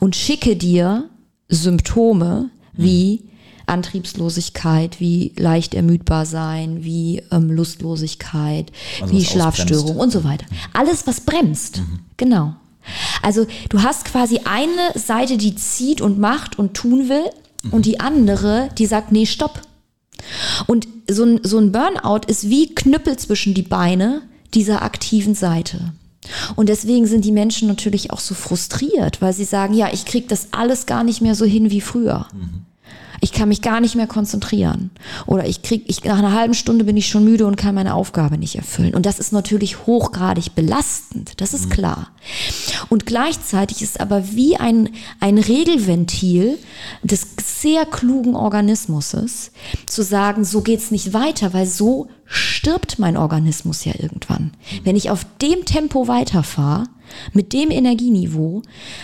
und 0.00 0.16
schicke 0.16 0.56
dir 0.56 1.08
Symptome 1.48 2.50
wie 2.72 3.22
Antriebslosigkeit, 3.70 5.00
wie 5.00 5.32
leicht 5.36 5.74
ermüdbar 5.74 6.26
sein, 6.26 6.84
wie 6.84 7.22
ähm, 7.30 7.50
Lustlosigkeit, 7.50 8.72
also 9.00 9.14
wie 9.14 9.24
Schlafstörung 9.24 9.96
und 9.96 10.10
so 10.10 10.24
weiter. 10.24 10.46
Alles, 10.72 11.06
was 11.06 11.20
bremst. 11.20 11.78
Mhm. 11.78 12.00
Genau. 12.16 12.54
Also 13.22 13.46
du 13.68 13.82
hast 13.82 14.04
quasi 14.04 14.40
eine 14.44 14.98
Seite, 14.98 15.36
die 15.36 15.54
zieht 15.54 16.00
und 16.00 16.18
macht 16.18 16.58
und 16.58 16.74
tun 16.74 17.08
will 17.08 17.24
mhm. 17.62 17.72
und 17.72 17.86
die 17.86 18.00
andere, 18.00 18.68
die 18.78 18.86
sagt, 18.86 19.12
nee, 19.12 19.26
stopp. 19.26 19.62
Und 20.66 20.86
so 21.08 21.24
ein, 21.24 21.40
so 21.42 21.58
ein 21.58 21.72
Burnout 21.72 22.26
ist 22.26 22.48
wie 22.48 22.74
Knüppel 22.74 23.16
zwischen 23.16 23.54
die 23.54 23.62
Beine 23.62 24.22
dieser 24.54 24.82
aktiven 24.82 25.34
Seite. 25.34 25.92
Und 26.56 26.68
deswegen 26.68 27.06
sind 27.06 27.24
die 27.24 27.32
Menschen 27.32 27.68
natürlich 27.68 28.10
auch 28.10 28.20
so 28.20 28.34
frustriert, 28.34 29.22
weil 29.22 29.32
sie 29.32 29.44
sagen, 29.44 29.74
ja, 29.74 29.88
ich 29.92 30.04
kriege 30.04 30.26
das 30.26 30.48
alles 30.52 30.86
gar 30.86 31.02
nicht 31.02 31.20
mehr 31.20 31.34
so 31.34 31.44
hin 31.44 31.70
wie 31.70 31.80
früher. 31.80 32.26
Mhm. 32.32 32.66
Ich 33.20 33.32
kann 33.32 33.48
mich 33.48 33.60
gar 33.62 33.80
nicht 33.80 33.94
mehr 33.94 34.06
konzentrieren. 34.06 34.90
Oder 35.26 35.46
ich 35.46 35.62
krieg, 35.62 35.84
ich, 35.86 36.04
nach 36.04 36.18
einer 36.18 36.32
halben 36.32 36.54
Stunde 36.54 36.84
bin 36.84 36.96
ich 36.96 37.08
schon 37.08 37.24
müde 37.24 37.46
und 37.46 37.56
kann 37.56 37.74
meine 37.74 37.94
Aufgabe 37.94 38.38
nicht 38.38 38.56
erfüllen. 38.56 38.94
Und 38.94 39.04
das 39.04 39.18
ist 39.18 39.32
natürlich 39.32 39.86
hochgradig 39.86 40.54
belastend. 40.54 41.40
Das 41.40 41.52
ist 41.52 41.66
mhm. 41.66 41.70
klar. 41.70 42.10
Und 42.88 43.06
gleichzeitig 43.06 43.82
ist 43.82 44.00
aber 44.00 44.32
wie 44.32 44.56
ein, 44.56 44.90
ein 45.20 45.38
Regelventil 45.38 46.58
des 47.02 47.26
sehr 47.42 47.84
klugen 47.84 48.34
Organismus 48.34 49.14
zu 49.86 50.02
sagen, 50.02 50.44
so 50.44 50.62
geht's 50.62 50.90
nicht 50.90 51.12
weiter, 51.12 51.52
weil 51.52 51.66
so 51.66 52.08
stirbt 52.24 52.98
mein 52.98 53.16
Organismus 53.16 53.84
ja 53.84 53.92
irgendwann. 53.98 54.44
Mhm. 54.44 54.80
Wenn 54.84 54.96
ich 54.96 55.10
auf 55.10 55.26
dem 55.42 55.64
Tempo 55.64 56.08
weiterfahre, 56.08 56.84
mit 57.32 57.52
dem 57.52 57.70
Energieniveau, 57.70 58.62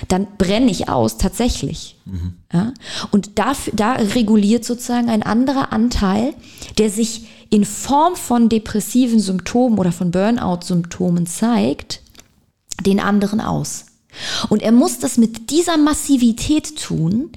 dann 0.09 0.27
brenne 0.39 0.71
ich 0.71 0.89
aus, 0.89 1.19
tatsächlich. 1.19 1.97
Mhm. 2.05 2.35
Ja? 2.53 2.73
Und 3.11 3.39
dafür, 3.39 3.73
da 3.77 3.93
reguliert 3.93 4.65
sozusagen 4.65 5.09
ein 5.09 5.23
anderer 5.23 5.73
Anteil, 5.73 6.35
der 6.79 6.91
sich 6.91 7.27
in 7.51 7.65
Form 7.65 8.17
von 8.17 8.49
depressiven 8.49 9.21
Symptomen 9.21 9.79
oder 9.79 9.93
von 9.93 10.11
Burnout-Symptomen 10.11 11.27
zeigt, 11.27 12.03
den 12.85 13.01
anderen 13.01 13.41
aus. 13.41 13.87
Und 14.49 14.63
er 14.63 14.73
muss 14.73 14.99
das 14.99 15.19
mit 15.19 15.51
dieser 15.51 15.77
Massivität 15.77 16.77
tun, 16.77 17.31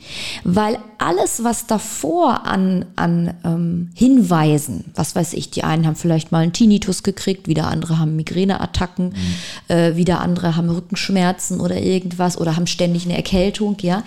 weil 0.43 0.77
alles, 0.97 1.43
was 1.43 1.65
davor 1.65 2.45
an, 2.45 2.85
an 2.95 3.33
ähm, 3.43 3.89
Hinweisen, 3.95 4.85
was 4.95 5.15
weiß 5.15 5.33
ich, 5.33 5.49
die 5.49 5.63
einen 5.63 5.85
haben 5.85 5.95
vielleicht 5.95 6.31
mal 6.31 6.39
einen 6.39 6.53
Tinnitus 6.53 7.03
gekriegt, 7.03 7.47
wieder 7.47 7.67
andere 7.67 7.99
haben 7.99 8.15
Migräneattacken, 8.15 9.09
mhm. 9.09 9.73
äh, 9.73 9.95
wieder 9.95 10.21
andere 10.21 10.55
haben 10.55 10.69
Rückenschmerzen 10.69 11.59
oder 11.59 11.77
irgendwas 11.81 12.37
oder 12.37 12.55
haben 12.55 12.67
ständig 12.67 13.05
eine 13.05 13.15
Erkältung, 13.15 13.77
ja. 13.81 14.03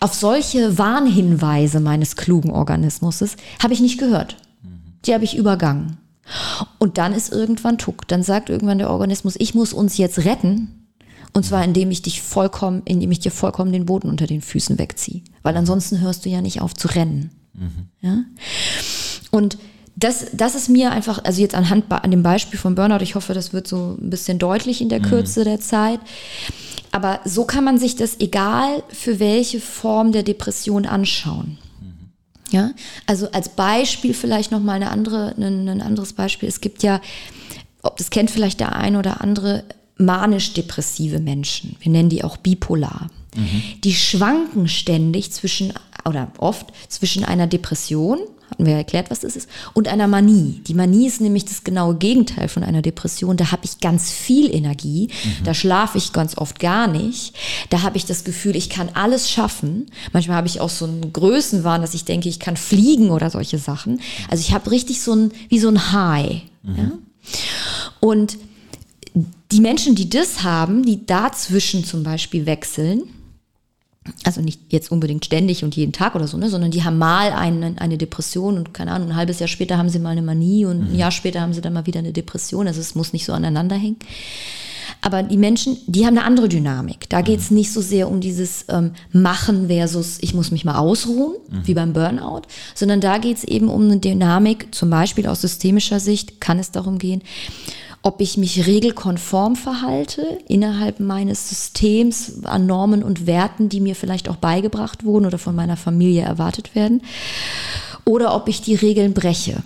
Auf 0.00 0.14
solche 0.14 0.78
Warnhinweise 0.78 1.80
meines 1.80 2.16
klugen 2.16 2.50
Organismus 2.50 3.22
habe 3.62 3.74
ich 3.74 3.80
nicht 3.80 3.98
gehört. 3.98 4.36
Mhm. 4.62 4.68
Die 5.04 5.14
habe 5.14 5.24
ich 5.24 5.36
übergangen. 5.36 5.98
Und 6.78 6.98
dann 6.98 7.12
ist 7.12 7.32
irgendwann 7.32 7.78
Tuck. 7.78 8.08
Dann 8.08 8.22
sagt 8.22 8.48
irgendwann 8.48 8.78
der 8.78 8.90
Organismus, 8.90 9.34
ich 9.38 9.54
muss 9.54 9.72
uns 9.72 9.98
jetzt 9.98 10.24
retten, 10.24 10.81
und 11.32 11.44
zwar 11.44 11.64
indem 11.64 11.90
ich 11.90 12.02
dich 12.02 12.20
vollkommen, 12.20 12.82
indem 12.84 13.10
ich 13.10 13.20
dir 13.20 13.30
vollkommen 13.30 13.72
den 13.72 13.86
Boden 13.86 14.08
unter 14.08 14.26
den 14.26 14.42
Füßen 14.42 14.78
wegziehe. 14.78 15.22
Weil 15.42 15.56
ansonsten 15.56 16.00
hörst 16.00 16.24
du 16.24 16.28
ja 16.28 16.42
nicht 16.42 16.60
auf 16.60 16.74
zu 16.74 16.88
rennen. 16.88 17.30
Mhm. 17.54 17.88
Ja? 18.00 18.24
Und 19.30 19.58
das, 19.96 20.26
das 20.32 20.54
ist 20.54 20.68
mir 20.68 20.90
einfach, 20.90 21.24
also 21.24 21.40
jetzt 21.40 21.54
anhand 21.54 21.90
an 21.90 22.10
dem 22.10 22.22
Beispiel 22.22 22.58
von 22.58 22.74
Burnout, 22.74 23.02
ich 23.02 23.14
hoffe, 23.14 23.34
das 23.34 23.52
wird 23.52 23.66
so 23.68 23.96
ein 24.00 24.10
bisschen 24.10 24.38
deutlich 24.38 24.80
in 24.80 24.88
der 24.88 25.00
mhm. 25.00 25.04
Kürze 25.04 25.40
mhm. 25.40 25.44
der 25.44 25.60
Zeit. 25.60 26.00
Aber 26.90 27.20
so 27.24 27.44
kann 27.44 27.64
man 27.64 27.78
sich 27.78 27.96
das, 27.96 28.20
egal 28.20 28.82
für 28.88 29.18
welche 29.18 29.60
Form 29.60 30.12
der 30.12 30.22
Depression, 30.22 30.86
anschauen. 30.86 31.58
Mhm. 31.80 32.12
Ja, 32.50 32.72
also 33.06 33.30
als 33.32 33.50
Beispiel 33.50 34.12
vielleicht 34.12 34.50
noch 34.50 34.60
mal 34.60 34.74
eine 34.74 34.90
andere, 34.90 35.34
ein, 35.36 35.68
ein 35.68 35.80
anderes 35.80 36.12
Beispiel. 36.12 36.48
Es 36.48 36.60
gibt 36.60 36.82
ja, 36.82 37.00
ob 37.82 37.96
das 37.96 38.10
kennt 38.10 38.30
vielleicht 38.30 38.60
der 38.60 38.76
ein 38.76 38.96
oder 38.96 39.20
andere, 39.22 39.64
manisch-depressive 39.98 41.20
Menschen, 41.20 41.76
wir 41.80 41.92
nennen 41.92 42.08
die 42.08 42.24
auch 42.24 42.36
bipolar, 42.36 43.08
die 43.82 43.94
schwanken 43.94 44.68
ständig 44.68 45.32
zwischen 45.32 45.72
oder 46.04 46.30
oft 46.38 46.66
zwischen 46.88 47.24
einer 47.24 47.46
Depression, 47.46 48.18
hatten 48.50 48.66
wir 48.66 48.72
ja 48.72 48.78
erklärt, 48.78 49.10
was 49.10 49.20
das 49.20 49.36
ist, 49.36 49.48
und 49.72 49.88
einer 49.88 50.06
Manie. 50.06 50.60
Die 50.66 50.74
Manie 50.74 51.06
ist 51.06 51.22
nämlich 51.22 51.46
das 51.46 51.64
genaue 51.64 51.96
Gegenteil 51.96 52.48
von 52.48 52.62
einer 52.62 52.82
Depression. 52.82 53.38
Da 53.38 53.50
habe 53.50 53.64
ich 53.64 53.80
ganz 53.80 54.10
viel 54.10 54.54
Energie, 54.54 55.08
da 55.44 55.54
schlafe 55.54 55.96
ich 55.96 56.12
ganz 56.12 56.36
oft 56.36 56.60
gar 56.60 56.86
nicht, 56.86 57.34
da 57.70 57.80
habe 57.80 57.96
ich 57.96 58.04
das 58.04 58.24
Gefühl, 58.24 58.56
ich 58.56 58.68
kann 58.68 58.90
alles 58.92 59.30
schaffen. 59.30 59.86
Manchmal 60.12 60.36
habe 60.36 60.48
ich 60.48 60.60
auch 60.60 60.68
so 60.68 60.84
einen 60.84 61.12
Größenwahn, 61.12 61.80
dass 61.80 61.94
ich 61.94 62.04
denke, 62.04 62.28
ich 62.28 62.38
kann 62.38 62.58
fliegen 62.58 63.10
oder 63.10 63.30
solche 63.30 63.58
Sachen. 63.58 64.00
Also 64.28 64.42
ich 64.42 64.52
habe 64.52 64.70
richtig 64.70 65.00
so 65.00 65.14
ein, 65.14 65.32
wie 65.48 65.58
so 65.58 65.68
ein 65.68 65.92
High. 65.92 66.42
Ja? 66.64 66.92
Und 68.00 68.36
die 69.52 69.60
Menschen, 69.60 69.94
die 69.94 70.08
das 70.08 70.42
haben, 70.42 70.82
die 70.84 71.06
dazwischen 71.06 71.84
zum 71.84 72.02
Beispiel 72.02 72.46
wechseln, 72.46 73.02
also 74.24 74.40
nicht 74.40 74.60
jetzt 74.72 74.90
unbedingt 74.90 75.24
ständig 75.24 75.62
und 75.62 75.76
jeden 75.76 75.92
Tag 75.92 76.14
oder 76.14 76.26
so, 76.26 76.36
ne, 76.36 76.48
sondern 76.48 76.70
die 76.70 76.82
haben 76.82 76.98
mal 76.98 77.30
eine, 77.32 77.74
eine 77.78 77.98
Depression 77.98 78.56
und 78.56 78.74
keine 78.74 78.92
Ahnung, 78.92 79.10
ein 79.10 79.16
halbes 79.16 79.38
Jahr 79.38 79.48
später 79.48 79.78
haben 79.78 79.88
sie 79.88 80.00
mal 80.00 80.10
eine 80.10 80.22
Manie 80.22 80.64
und 80.64 80.92
ein 80.92 80.96
Jahr 80.96 81.12
später 81.12 81.40
haben 81.40 81.52
sie 81.52 81.60
dann 81.60 81.72
mal 81.72 81.86
wieder 81.86 82.00
eine 82.00 82.12
Depression. 82.12 82.66
Also 82.66 82.80
es 82.80 82.94
muss 82.94 83.12
nicht 83.12 83.24
so 83.24 83.32
aneinander 83.32 83.76
hängen. 83.76 83.98
Aber 85.00 85.22
die 85.22 85.36
Menschen, 85.36 85.78
die 85.86 86.06
haben 86.06 86.16
eine 86.16 86.26
andere 86.26 86.48
Dynamik. 86.48 87.08
Da 87.08 87.22
geht 87.22 87.40
es 87.40 87.50
nicht 87.50 87.72
so 87.72 87.80
sehr 87.80 88.08
um 88.08 88.20
dieses 88.20 88.66
ähm, 88.68 88.92
Machen 89.12 89.68
versus 89.68 90.18
ich 90.20 90.34
muss 90.34 90.50
mich 90.50 90.64
mal 90.64 90.78
ausruhen, 90.78 91.36
wie 91.64 91.74
beim 91.74 91.92
Burnout, 91.92 92.42
sondern 92.74 93.00
da 93.00 93.18
geht 93.18 93.38
es 93.38 93.44
eben 93.44 93.68
um 93.68 93.82
eine 93.82 93.98
Dynamik, 93.98 94.74
zum 94.74 94.90
Beispiel 94.90 95.26
aus 95.26 95.40
systemischer 95.40 96.00
Sicht 96.00 96.40
kann 96.40 96.58
es 96.58 96.70
darum 96.70 96.98
gehen, 96.98 97.22
ob 98.02 98.20
ich 98.20 98.36
mich 98.36 98.66
regelkonform 98.66 99.56
verhalte 99.56 100.38
innerhalb 100.48 100.98
meines 100.98 101.48
Systems 101.48 102.44
an 102.44 102.66
Normen 102.66 103.02
und 103.02 103.26
Werten, 103.26 103.68
die 103.68 103.80
mir 103.80 103.94
vielleicht 103.94 104.28
auch 104.28 104.36
beigebracht 104.36 105.04
wurden 105.04 105.26
oder 105.26 105.38
von 105.38 105.54
meiner 105.54 105.76
Familie 105.76 106.22
erwartet 106.22 106.74
werden, 106.74 107.02
oder 108.04 108.34
ob 108.34 108.48
ich 108.48 108.60
die 108.60 108.74
Regeln 108.74 109.14
breche. 109.14 109.62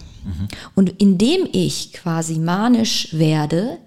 Und 0.75 1.00
indem 1.00 1.49
ich 1.52 1.93
quasi 1.93 2.38
manisch 2.38 3.09
werde, 3.12 3.78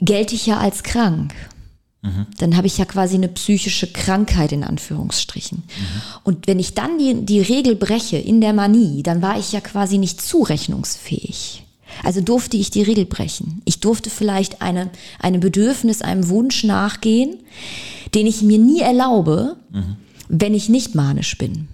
gelte 0.00 0.34
ich 0.34 0.46
ja 0.46 0.58
als 0.58 0.82
krank. 0.82 1.32
Dann 2.38 2.56
habe 2.56 2.66
ich 2.66 2.78
ja 2.78 2.86
quasi 2.86 3.14
eine 3.16 3.28
psychische 3.28 3.86
Krankheit 3.86 4.52
in 4.52 4.64
Anführungsstrichen. 4.64 5.62
Und 6.24 6.46
wenn 6.46 6.58
ich 6.58 6.74
dann 6.74 6.98
die, 6.98 7.26
die 7.26 7.40
Regel 7.40 7.76
breche 7.76 8.16
in 8.16 8.40
der 8.40 8.54
Manie, 8.54 9.02
dann 9.02 9.20
war 9.20 9.38
ich 9.38 9.52
ja 9.52 9.60
quasi 9.60 9.98
nicht 9.98 10.20
zurechnungsfähig. 10.20 11.62
Also 12.02 12.20
durfte 12.20 12.56
ich 12.56 12.70
die 12.70 12.82
Regel 12.82 13.06
brechen. 13.06 13.62
Ich 13.64 13.80
durfte 13.80 14.10
vielleicht 14.10 14.62
eine, 14.62 14.90
einem 15.18 15.40
Bedürfnis, 15.40 16.02
einem 16.02 16.28
Wunsch 16.28 16.64
nachgehen, 16.64 17.38
den 18.14 18.26
ich 18.26 18.42
mir 18.42 18.58
nie 18.58 18.80
erlaube, 18.80 19.56
wenn 20.28 20.54
ich 20.54 20.68
nicht 20.68 20.94
manisch 20.94 21.36
bin. 21.38 21.68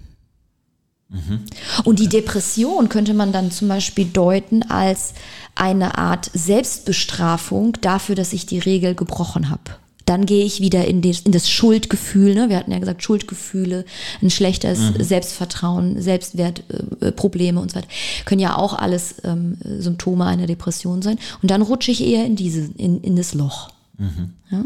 Und 1.85 1.99
die 1.99 2.09
Depression 2.09 2.89
könnte 2.89 3.13
man 3.13 3.31
dann 3.31 3.51
zum 3.51 3.67
Beispiel 3.69 4.05
deuten 4.05 4.63
als 4.63 5.13
eine 5.55 5.97
Art 5.97 6.29
Selbstbestrafung 6.33 7.77
dafür, 7.81 8.15
dass 8.15 8.33
ich 8.33 8.45
die 8.45 8.59
Regel 8.59 8.93
gebrochen 8.93 9.49
habe. 9.49 9.77
Dann 10.07 10.25
gehe 10.25 10.45
ich 10.45 10.61
wieder 10.61 10.85
in, 10.85 11.01
das, 11.01 11.19
in 11.19 11.33
das 11.33 11.49
Schuldgefühl. 11.49 12.33
Ne? 12.33 12.47
Wir 12.47 12.57
hatten 12.57 12.71
ja 12.71 12.79
gesagt, 12.79 13.03
Schuldgefühle, 13.03 13.83
ein 14.21 14.29
schlechtes 14.29 14.79
Selbstvertrauen, 14.99 16.01
Selbstwertprobleme 16.01 17.59
und 17.59 17.71
so 17.71 17.75
weiter. 17.77 17.89
Können 18.25 18.39
ja 18.39 18.55
auch 18.55 18.73
alles 18.73 19.15
ähm, 19.25 19.57
Symptome 19.79 20.25
einer 20.25 20.47
Depression 20.47 21.01
sein. 21.01 21.19
Und 21.41 21.51
dann 21.51 21.61
rutsche 21.61 21.91
ich 21.91 22.01
eher 22.01 22.25
in, 22.25 22.37
diese, 22.37 22.71
in, 22.77 23.01
in 23.01 23.17
das 23.17 23.33
Loch. 23.33 23.69
Ja? 24.49 24.63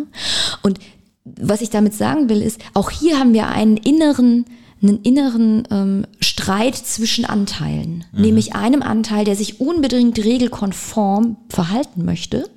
Und 0.62 0.80
was 1.26 1.62
ich 1.62 1.72
damit 1.72 1.96
sagen 1.96 2.30
will, 2.30 2.42
ist, 2.42 2.60
auch 2.76 2.92
hier 2.92 3.18
haben 3.20 3.34
wir 3.34 3.48
einen 3.48 3.78
inneren, 3.78 4.46
einen 4.82 5.02
inneren 5.02 5.68
ähm, 5.72 6.06
Streit 6.20 6.76
zwischen 6.76 7.26
Anteilen. 7.26 8.04
Nämlich 8.22 8.54
einem 8.54 8.84
Anteil, 8.84 9.26
der 9.26 9.36
sich 9.36 9.60
unbedingt 9.60 10.20
regelkonform 10.20 11.38
verhalten 11.50 12.06
möchte. 12.06 12.48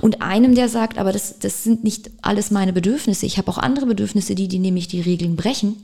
Und 0.00 0.22
einem, 0.22 0.54
der 0.54 0.68
sagt, 0.68 0.98
aber 0.98 1.12
das, 1.12 1.38
das 1.38 1.64
sind 1.64 1.84
nicht 1.84 2.10
alles 2.22 2.50
meine 2.50 2.72
Bedürfnisse. 2.72 3.26
Ich 3.26 3.38
habe 3.38 3.50
auch 3.50 3.58
andere 3.58 3.86
Bedürfnisse, 3.86 4.34
die, 4.34 4.48
die 4.48 4.58
nämlich 4.58 4.88
die 4.88 5.00
Regeln 5.00 5.36
brechen. 5.36 5.76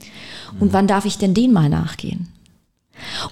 Und 0.59 0.73
wann 0.73 0.87
darf 0.87 1.05
ich 1.05 1.17
denn 1.17 1.33
denen 1.33 1.53
mal 1.53 1.69
nachgehen? 1.69 2.27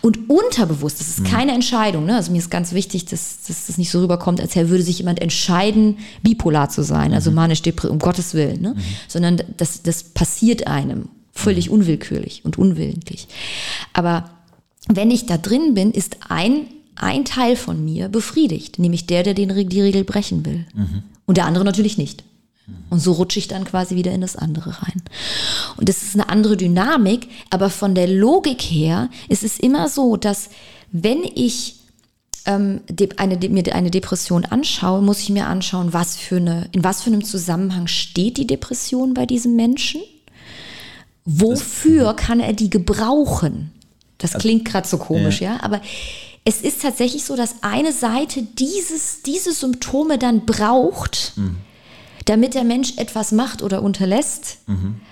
Und 0.01 0.29
unterbewusst, 0.29 1.00
das 1.00 1.07
ist 1.07 1.23
keine 1.23 1.53
Entscheidung, 1.53 2.05
ne? 2.05 2.15
also 2.15 2.31
mir 2.31 2.39
ist 2.39 2.50
ganz 2.50 2.73
wichtig, 2.73 3.05
dass, 3.05 3.43
dass 3.47 3.67
das 3.67 3.77
nicht 3.77 3.91
so 3.91 4.01
rüberkommt, 4.01 4.41
als 4.41 4.55
würde 4.55 4.83
sich 4.83 4.97
jemand 4.97 5.21
entscheiden, 5.21 6.00
bipolar 6.23 6.69
zu 6.69 6.83
sein, 6.83 7.13
also 7.13 7.31
manisch 7.31 7.61
depressiv, 7.61 7.91
um 7.91 8.00
Gottes 8.00 8.33
Willen, 8.33 8.61
ne? 8.61 8.75
sondern 9.07 9.41
das, 9.57 9.83
das 9.83 10.03
passiert 10.03 10.67
einem 10.67 11.09
völlig 11.31 11.69
unwillkürlich 11.69 12.43
und 12.43 12.57
unwillentlich. 12.57 13.27
Aber 13.93 14.31
wenn 14.88 15.11
ich 15.11 15.25
da 15.27 15.38
drin 15.38 15.73
bin, 15.73 15.91
ist 15.91 16.17
ein, 16.27 16.67
ein 17.01 17.25
Teil 17.25 17.55
von 17.55 17.84
mir 17.84 18.10
befriedigt, 18.10 18.79
nämlich 18.79 19.08
der, 19.08 19.24
der 19.24 19.34
den, 19.34 19.70
die 19.70 19.81
Regel 19.81 20.03
brechen 20.03 20.46
will. 20.46 20.65
Und 21.25 21.38
der 21.38 21.46
andere 21.46 21.65
natürlich 21.65 21.98
nicht. 21.98 22.24
Und 22.89 23.00
so 23.00 23.13
rutsche 23.13 23.39
ich 23.39 23.48
dann 23.48 23.63
quasi 23.63 23.96
wieder 23.96 24.12
in 24.12 24.22
das 24.22 24.36
andere 24.36 24.81
rein. 24.81 25.01
Und 25.77 25.89
das 25.89 26.03
ist 26.03 26.15
eine 26.15 26.29
andere 26.29 26.58
Dynamik, 26.58 27.27
aber 27.50 27.70
von 27.70 27.96
der 27.96 28.08
Logik 28.08 28.62
her 28.62 29.10
ist 29.29 29.43
es 29.43 29.60
immer 29.60 29.88
so, 29.89 30.17
dass 30.17 30.50
wenn 30.91 31.24
ich 31.24 31.75
ähm, 32.46 32.81
eine, 33.17 33.38
mir 33.50 33.75
eine 33.75 33.91
Depression 33.91 34.46
anschaue, 34.46 35.01
muss 35.01 35.20
ich 35.20 35.29
mir 35.29 35.48
anschauen, 35.48 35.93
was 35.93 36.17
für 36.17 36.38
eine, 36.38 36.67
in 36.72 36.84
was 36.84 37.01
für 37.01 37.10
einem 37.10 37.24
Zusammenhang 37.24 37.88
steht 37.88 38.38
die 38.38 38.48
Depression 38.48 39.13
bei 39.13 39.25
diesem 39.25 39.55
Menschen. 39.55 40.01
Wofür 41.24 42.13
kann 42.13 42.39
er 42.39 42.53
die 42.53 42.70
gebrauchen? 42.70 43.72
Das 44.17 44.34
klingt 44.34 44.65
gerade 44.65 44.88
so 44.88 44.98
komisch, 44.98 45.41
ja. 45.41 45.60
aber 45.63 45.81
es 46.43 46.62
ist 46.62 46.81
tatsächlich 46.81 47.24
so, 47.25 47.36
dass 47.36 47.55
eine 47.62 47.91
Seite 47.93 48.41
dieses, 48.43 49.21
diese 49.24 49.53
Symptome 49.53 50.17
dann 50.17 50.45
braucht, 50.45 51.33
damit 52.25 52.55
der 52.55 52.63
Mensch 52.63 52.93
etwas 52.98 53.31
macht 53.31 53.62
oder 53.62 53.83
unterlässt, 53.83 54.57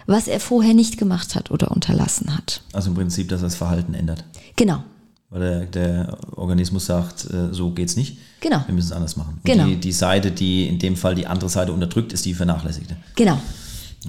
was 0.07 0.27
er 0.27 0.39
vorher 0.39 0.73
nicht 0.73 0.97
gemacht 0.97 1.35
hat 1.35 1.51
oder 1.51 1.71
unterlassen 1.71 2.35
hat. 2.35 2.61
Also 2.73 2.89
im 2.89 2.95
Prinzip, 2.95 3.29
dass 3.29 3.41
er 3.41 3.45
das 3.45 3.55
Verhalten 3.55 3.93
ändert. 3.93 4.23
Genau. 4.55 4.83
Weil 5.29 5.39
der, 5.41 5.65
der 5.67 6.17
Organismus 6.35 6.87
sagt, 6.87 7.25
äh, 7.31 7.53
so 7.53 7.69
geht's 7.69 7.95
nicht. 7.95 8.17
Genau. 8.39 8.63
Wir 8.65 8.73
müssen 8.73 8.87
es 8.87 8.91
anders 8.93 9.15
machen. 9.15 9.35
Und 9.35 9.45
Genau. 9.45 9.65
Die, 9.67 9.75
die 9.75 9.91
Seite, 9.91 10.31
die 10.31 10.67
in 10.67 10.79
dem 10.79 10.95
Fall 10.95 11.13
die 11.13 11.27
andere 11.27 11.49
Seite 11.51 11.71
unterdrückt, 11.71 12.13
ist 12.13 12.25
die 12.25 12.33
vernachlässigte. 12.33 12.97
Genau. 13.15 13.39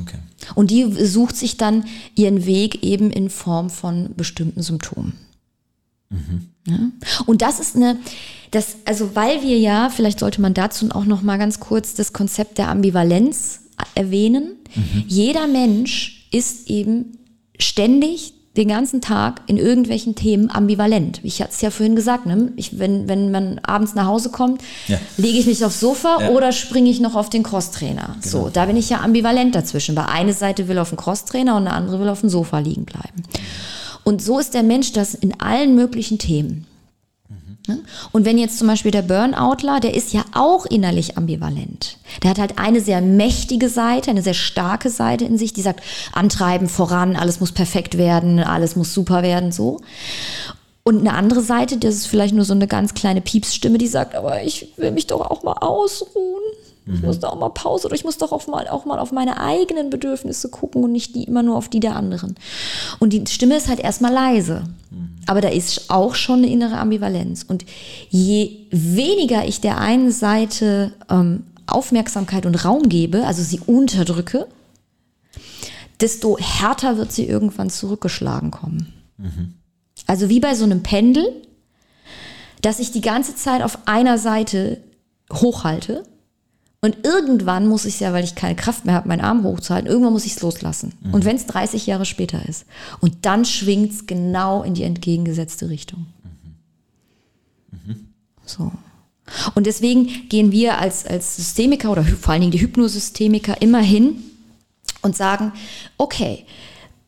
Okay. 0.00 0.16
Und 0.54 0.70
die 0.70 0.90
sucht 1.04 1.36
sich 1.36 1.58
dann 1.58 1.84
ihren 2.14 2.46
Weg 2.46 2.82
eben 2.82 3.10
in 3.10 3.28
Form 3.28 3.68
von 3.68 4.14
bestimmten 4.16 4.62
Symptomen. 4.62 5.12
Ja? 6.66 6.78
Und 7.26 7.42
das 7.42 7.60
ist 7.60 7.76
eine, 7.76 7.96
das, 8.50 8.76
also 8.84 9.14
weil 9.14 9.42
wir 9.42 9.58
ja, 9.58 9.90
vielleicht 9.90 10.18
sollte 10.20 10.40
man 10.40 10.54
dazu 10.54 10.88
auch 10.90 11.04
noch 11.04 11.22
mal 11.22 11.38
ganz 11.38 11.60
kurz 11.60 11.94
das 11.94 12.12
Konzept 12.12 12.58
der 12.58 12.68
Ambivalenz 12.68 13.60
erwähnen. 13.94 14.52
Jeder 15.06 15.46
Mensch 15.46 16.26
ist 16.30 16.68
eben 16.68 17.18
ständig 17.58 18.34
den 18.56 18.66
ganzen 18.68 19.00
Tag 19.00 19.42
in 19.46 19.56
irgendwelchen 19.58 20.16
Themen 20.16 20.50
ambivalent. 20.50 21.20
Ich 21.22 21.40
hatte 21.40 21.52
es 21.52 21.60
ja 21.60 21.70
vorhin 21.70 21.94
gesagt, 21.94 22.26
ne? 22.26 22.52
ich, 22.56 22.78
wenn, 22.80 23.08
wenn 23.08 23.30
man 23.30 23.60
abends 23.60 23.94
nach 23.94 24.06
Hause 24.06 24.30
kommt, 24.30 24.60
Ja. 24.88 24.98
lege 25.16 25.38
ich 25.38 25.46
mich 25.46 25.64
aufs 25.64 25.78
Sofa 25.78 26.18
Ja. 26.20 26.28
oder 26.30 26.50
springe 26.50 26.90
ich 26.90 27.00
noch 27.00 27.14
auf 27.14 27.30
den 27.30 27.44
Crosstrainer. 27.44 28.16
So, 28.20 28.50
da 28.52 28.66
bin 28.66 28.76
ich 28.76 28.90
ja 28.90 29.00
ambivalent 29.00 29.54
dazwischen, 29.54 29.94
weil 29.94 30.06
eine 30.06 30.32
Seite 30.32 30.66
will 30.66 30.78
auf 30.78 30.88
dem 30.88 30.98
Crosstrainer 30.98 31.56
und 31.56 31.68
eine 31.68 31.72
andere 31.72 32.00
will 32.00 32.08
auf 32.08 32.20
dem 32.20 32.28
Sofa 32.28 32.58
liegen 32.58 32.84
bleiben. 32.84 33.22
Und 34.04 34.22
so 34.22 34.38
ist 34.38 34.54
der 34.54 34.62
Mensch 34.62 34.92
das 34.92 35.14
in 35.14 35.40
allen 35.40 35.74
möglichen 35.74 36.18
Themen. 36.18 36.66
Ne? 37.68 37.82
Und 38.12 38.24
wenn 38.24 38.38
jetzt 38.38 38.58
zum 38.58 38.66
Beispiel 38.68 38.90
der 38.90 39.02
Burnoutler, 39.02 39.80
der 39.80 39.94
ist 39.94 40.12
ja 40.12 40.24
auch 40.34 40.66
innerlich 40.66 41.16
ambivalent. 41.16 41.98
Der 42.22 42.30
hat 42.30 42.38
halt 42.38 42.58
eine 42.58 42.80
sehr 42.80 43.00
mächtige 43.00 43.68
Seite, 43.68 44.10
eine 44.10 44.22
sehr 44.22 44.34
starke 44.34 44.90
Seite 44.90 45.24
in 45.24 45.38
sich, 45.38 45.52
die 45.52 45.62
sagt, 45.62 45.82
antreiben, 46.12 46.68
voran, 46.68 47.16
alles 47.16 47.40
muss 47.40 47.52
perfekt 47.52 47.98
werden, 47.98 48.40
alles 48.40 48.76
muss 48.76 48.92
super 48.92 49.22
werden, 49.22 49.52
so. 49.52 49.80
Und 50.82 51.00
eine 51.00 51.12
andere 51.12 51.42
Seite, 51.42 51.76
das 51.76 51.94
ist 51.94 52.06
vielleicht 52.06 52.34
nur 52.34 52.44
so 52.44 52.54
eine 52.54 52.66
ganz 52.66 52.94
kleine 52.94 53.20
Piepsstimme, 53.20 53.78
die 53.78 53.86
sagt, 53.86 54.14
aber 54.14 54.42
ich 54.42 54.72
will 54.76 54.90
mich 54.90 55.06
doch 55.06 55.20
auch 55.20 55.42
mal 55.42 55.52
ausruhen. 55.52 56.42
Ich 56.94 57.02
muss 57.02 57.20
doch 57.20 57.32
auch 57.32 57.38
mal 57.38 57.50
Pause 57.50 57.86
oder 57.86 57.94
ich 57.94 58.04
muss 58.04 58.18
doch 58.18 58.32
auch 58.32 58.46
mal, 58.46 58.68
auch 58.68 58.84
mal 58.84 58.98
auf 58.98 59.12
meine 59.12 59.40
eigenen 59.40 59.90
Bedürfnisse 59.90 60.48
gucken 60.48 60.84
und 60.84 60.92
nicht 60.92 61.14
die 61.14 61.24
immer 61.24 61.42
nur 61.42 61.56
auf 61.56 61.68
die 61.68 61.80
der 61.80 61.96
anderen. 61.96 62.34
Und 62.98 63.12
die 63.12 63.24
Stimme 63.28 63.56
ist 63.56 63.68
halt 63.68 63.80
erstmal 63.80 64.12
leise. 64.12 64.64
Aber 65.26 65.40
da 65.40 65.48
ist 65.48 65.90
auch 65.90 66.14
schon 66.14 66.38
eine 66.38 66.48
innere 66.50 66.78
Ambivalenz. 66.78 67.44
Und 67.44 67.64
je 68.08 68.66
weniger 68.70 69.46
ich 69.46 69.60
der 69.60 69.78
einen 69.78 70.10
Seite 70.10 70.92
ähm, 71.08 71.44
Aufmerksamkeit 71.66 72.46
und 72.46 72.64
Raum 72.64 72.88
gebe, 72.88 73.26
also 73.26 73.42
sie 73.42 73.60
unterdrücke, 73.60 74.48
desto 76.00 76.38
härter 76.38 76.96
wird 76.96 77.12
sie 77.12 77.26
irgendwann 77.26 77.70
zurückgeschlagen 77.70 78.50
kommen. 78.50 78.92
Also 80.06 80.28
wie 80.28 80.40
bei 80.40 80.54
so 80.54 80.64
einem 80.64 80.82
Pendel, 80.82 81.24
dass 82.62 82.80
ich 82.80 82.90
die 82.90 83.00
ganze 83.00 83.36
Zeit 83.36 83.62
auf 83.62 83.78
einer 83.86 84.18
Seite 84.18 84.78
hochhalte 85.32 86.02
Und 86.82 87.04
irgendwann 87.04 87.68
muss 87.68 87.84
ich 87.84 87.94
es 87.94 88.00
ja, 88.00 88.12
weil 88.12 88.24
ich 88.24 88.34
keine 88.34 88.56
Kraft 88.56 88.86
mehr 88.86 88.94
habe, 88.94 89.08
meinen 89.08 89.20
Arm 89.20 89.44
hochzuhalten, 89.44 89.90
irgendwann 89.90 90.14
muss 90.14 90.24
ich 90.24 90.36
es 90.36 90.40
loslassen. 90.40 90.92
Mhm. 91.02 91.14
Und 91.14 91.24
wenn 91.26 91.36
es 91.36 91.46
30 91.46 91.86
Jahre 91.86 92.06
später 92.06 92.48
ist. 92.48 92.64
Und 93.00 93.26
dann 93.26 93.44
schwingt 93.44 93.92
es 93.92 94.06
genau 94.06 94.62
in 94.62 94.74
die 94.74 94.84
entgegengesetzte 94.84 95.68
Richtung. 95.68 96.06
So. 98.50 98.72
Und 99.54 99.66
deswegen 99.66 100.28
gehen 100.28 100.52
wir 100.52 100.78
als, 100.78 101.06
als 101.06 101.36
Systemiker 101.36 101.90
oder 101.90 102.02
vor 102.02 102.32
allen 102.32 102.40
Dingen 102.40 102.52
die 102.52 102.60
Hypnosystemiker 102.60 103.62
immer 103.62 103.80
hin 103.80 104.24
und 105.02 105.16
sagen, 105.16 105.52
okay, 105.98 106.44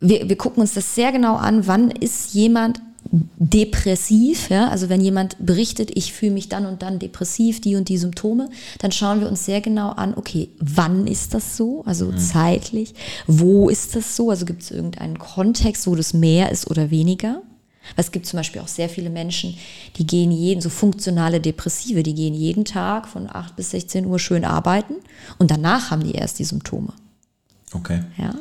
wir, 0.00 0.29
wir 0.29 0.37
gucken 0.37 0.61
uns 0.61 0.75
das 0.75 0.95
sehr 0.95 1.12
genau 1.12 1.37
an, 1.37 1.67
wann 1.67 1.91
ist 1.91 2.35
jemand 2.35 2.81
depressiv, 3.12 4.49
ja, 4.49 4.69
also 4.69 4.88
wenn 4.88 5.02
jemand 5.02 5.37
berichtet, 5.38 5.90
ich 5.95 6.14
fühle 6.14 6.33
mich 6.33 6.49
dann 6.49 6.64
und 6.64 6.81
dann 6.81 6.99
depressiv, 6.99 7.61
die 7.61 7.76
und 7.76 7.90
die 7.90 7.99
Symptome, 7.99 8.49
dann 8.78 8.90
schauen 8.90 9.21
wir 9.21 9.28
uns 9.28 9.45
sehr 9.45 9.61
genau 9.61 9.90
an, 9.90 10.14
okay, 10.16 10.49
wann 10.59 11.07
ist 11.07 11.35
das 11.35 11.57
so, 11.59 11.83
also 11.85 12.11
zeitlich, 12.12 12.95
wo 13.26 13.69
ist 13.69 13.95
das 13.95 14.16
so, 14.16 14.31
also 14.31 14.47
gibt 14.47 14.62
es 14.62 14.71
irgendeinen 14.71 15.19
Kontext, 15.19 15.87
wo 15.87 15.95
das 15.95 16.14
mehr 16.14 16.50
ist 16.50 16.71
oder 16.71 16.90
weniger. 16.90 17.42
Weil 17.97 18.04
Es 18.04 18.12
gibt 18.12 18.26
zum 18.26 18.38
Beispiel 18.38 18.62
auch 18.62 18.69
sehr 18.69 18.88
viele 18.88 19.11
Menschen, 19.11 19.57
die 19.97 20.07
gehen 20.07 20.31
jeden, 20.31 20.61
so 20.61 20.71
funktionale 20.71 21.40
Depressive, 21.40 22.02
die 22.02 22.14
gehen 22.14 22.33
jeden 22.33 22.64
Tag 22.64 23.09
von 23.09 23.28
8 23.31 23.57
bis 23.57 23.73
16 23.73 24.07
Uhr 24.07 24.19
schön 24.19 24.45
arbeiten 24.45 24.95
und 25.38 25.50
danach 25.50 25.90
haben 25.90 26.04
die 26.04 26.12
erst 26.12 26.38
die 26.38 26.45
Symptome. 26.45 26.92
Okay. 27.75 28.02
Ja? 28.16 28.35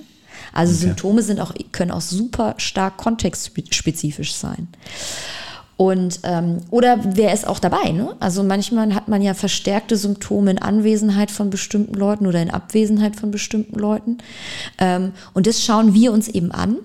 Also 0.53 0.73
Symptome 0.73 1.21
sind 1.21 1.39
auch, 1.39 1.53
können 1.71 1.91
auch 1.91 2.01
super 2.01 2.55
stark 2.57 2.97
kontextspezifisch 2.97 4.33
sein. 4.33 4.67
Und, 5.81 6.19
ähm, 6.23 6.59
oder 6.69 6.99
wer 7.15 7.33
ist 7.33 7.47
auch 7.47 7.57
dabei? 7.57 7.89
Ne? 7.89 8.15
Also 8.19 8.43
manchmal 8.43 8.93
hat 8.93 9.07
man 9.07 9.23
ja 9.23 9.33
verstärkte 9.33 9.97
Symptome 9.97 10.51
in 10.51 10.59
Anwesenheit 10.59 11.31
von 11.31 11.49
bestimmten 11.49 11.95
Leuten 11.95 12.27
oder 12.27 12.39
in 12.39 12.51
Abwesenheit 12.51 13.15
von 13.15 13.31
bestimmten 13.31 13.79
Leuten. 13.79 14.19
Ähm, 14.77 15.13
und 15.33 15.47
das 15.47 15.63
schauen 15.63 15.95
wir 15.95 16.13
uns 16.13 16.27
eben 16.27 16.51
an, 16.51 16.75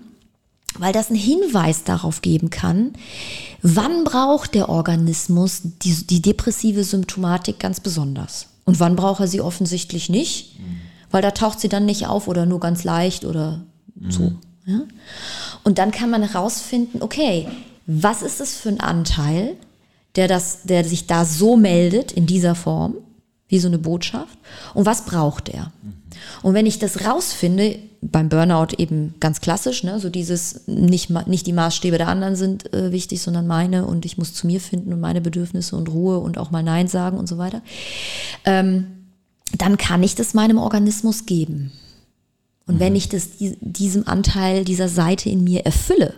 weil 0.78 0.94
das 0.94 1.10
einen 1.10 1.18
Hinweis 1.18 1.84
darauf 1.84 2.22
geben 2.22 2.48
kann, 2.48 2.92
wann 3.60 4.04
braucht 4.04 4.54
der 4.54 4.70
Organismus 4.70 5.60
die, 5.62 6.06
die 6.06 6.22
depressive 6.22 6.82
Symptomatik 6.82 7.58
ganz 7.58 7.80
besonders. 7.80 8.46
Und 8.64 8.80
wann 8.80 8.96
braucht 8.96 9.20
er 9.20 9.28
sie 9.28 9.42
offensichtlich 9.42 10.08
nicht, 10.08 10.56
weil 11.10 11.22
da 11.22 11.30
taucht 11.30 11.60
sie 11.60 11.68
dann 11.68 11.86
nicht 11.86 12.06
auf 12.06 12.28
oder 12.28 12.46
nur 12.46 12.60
ganz 12.60 12.84
leicht 12.84 13.24
oder 13.24 13.62
so. 14.08 14.32
Ja? 14.66 14.80
Und 15.64 15.78
dann 15.78 15.90
kann 15.90 16.10
man 16.10 16.22
herausfinden, 16.22 17.02
okay, 17.02 17.48
was 17.86 18.22
ist 18.22 18.40
das 18.40 18.56
für 18.56 18.68
ein 18.68 18.80
Anteil, 18.80 19.56
der, 20.16 20.28
das, 20.28 20.62
der 20.64 20.84
sich 20.84 21.06
da 21.06 21.24
so 21.24 21.56
meldet 21.56 22.12
in 22.12 22.26
dieser 22.26 22.54
Form, 22.54 22.94
wie 23.48 23.58
so 23.58 23.68
eine 23.68 23.78
Botschaft, 23.78 24.38
und 24.74 24.86
was 24.86 25.04
braucht 25.04 25.48
er? 25.48 25.70
Und 26.42 26.54
wenn 26.54 26.66
ich 26.66 26.78
das 26.78 27.06
rausfinde, 27.06 27.78
beim 28.00 28.28
Burnout 28.28 28.74
eben 28.78 29.14
ganz 29.20 29.40
klassisch, 29.40 29.82
ne, 29.82 29.98
so 30.00 30.08
dieses 30.08 30.66
nicht, 30.66 31.10
nicht 31.26 31.46
die 31.46 31.52
Maßstäbe 31.52 31.98
der 31.98 32.08
anderen 32.08 32.36
sind 32.36 32.72
äh, 32.72 32.92
wichtig, 32.92 33.20
sondern 33.20 33.46
meine 33.46 33.86
und 33.86 34.04
ich 34.04 34.18
muss 34.18 34.34
zu 34.34 34.46
mir 34.46 34.60
finden 34.60 34.92
und 34.92 35.00
meine 35.00 35.20
Bedürfnisse 35.20 35.76
und 35.76 35.88
Ruhe 35.88 36.18
und 36.18 36.38
auch 36.38 36.50
mal 36.50 36.62
Nein 36.62 36.88
sagen 36.88 37.18
und 37.18 37.28
so 37.28 37.38
weiter, 37.38 37.62
ähm, 38.44 38.86
dann 39.56 39.76
kann 39.76 40.02
ich 40.02 40.14
das 40.14 40.34
meinem 40.34 40.58
Organismus 40.58 41.26
geben. 41.26 41.72
Und 42.66 42.80
wenn 42.80 42.96
ich 42.96 43.08
das 43.08 43.36
die, 43.36 43.56
diesem 43.60 44.08
Anteil 44.08 44.64
dieser 44.64 44.88
Seite 44.88 45.28
in 45.28 45.44
mir 45.44 45.64
erfülle, 45.64 46.14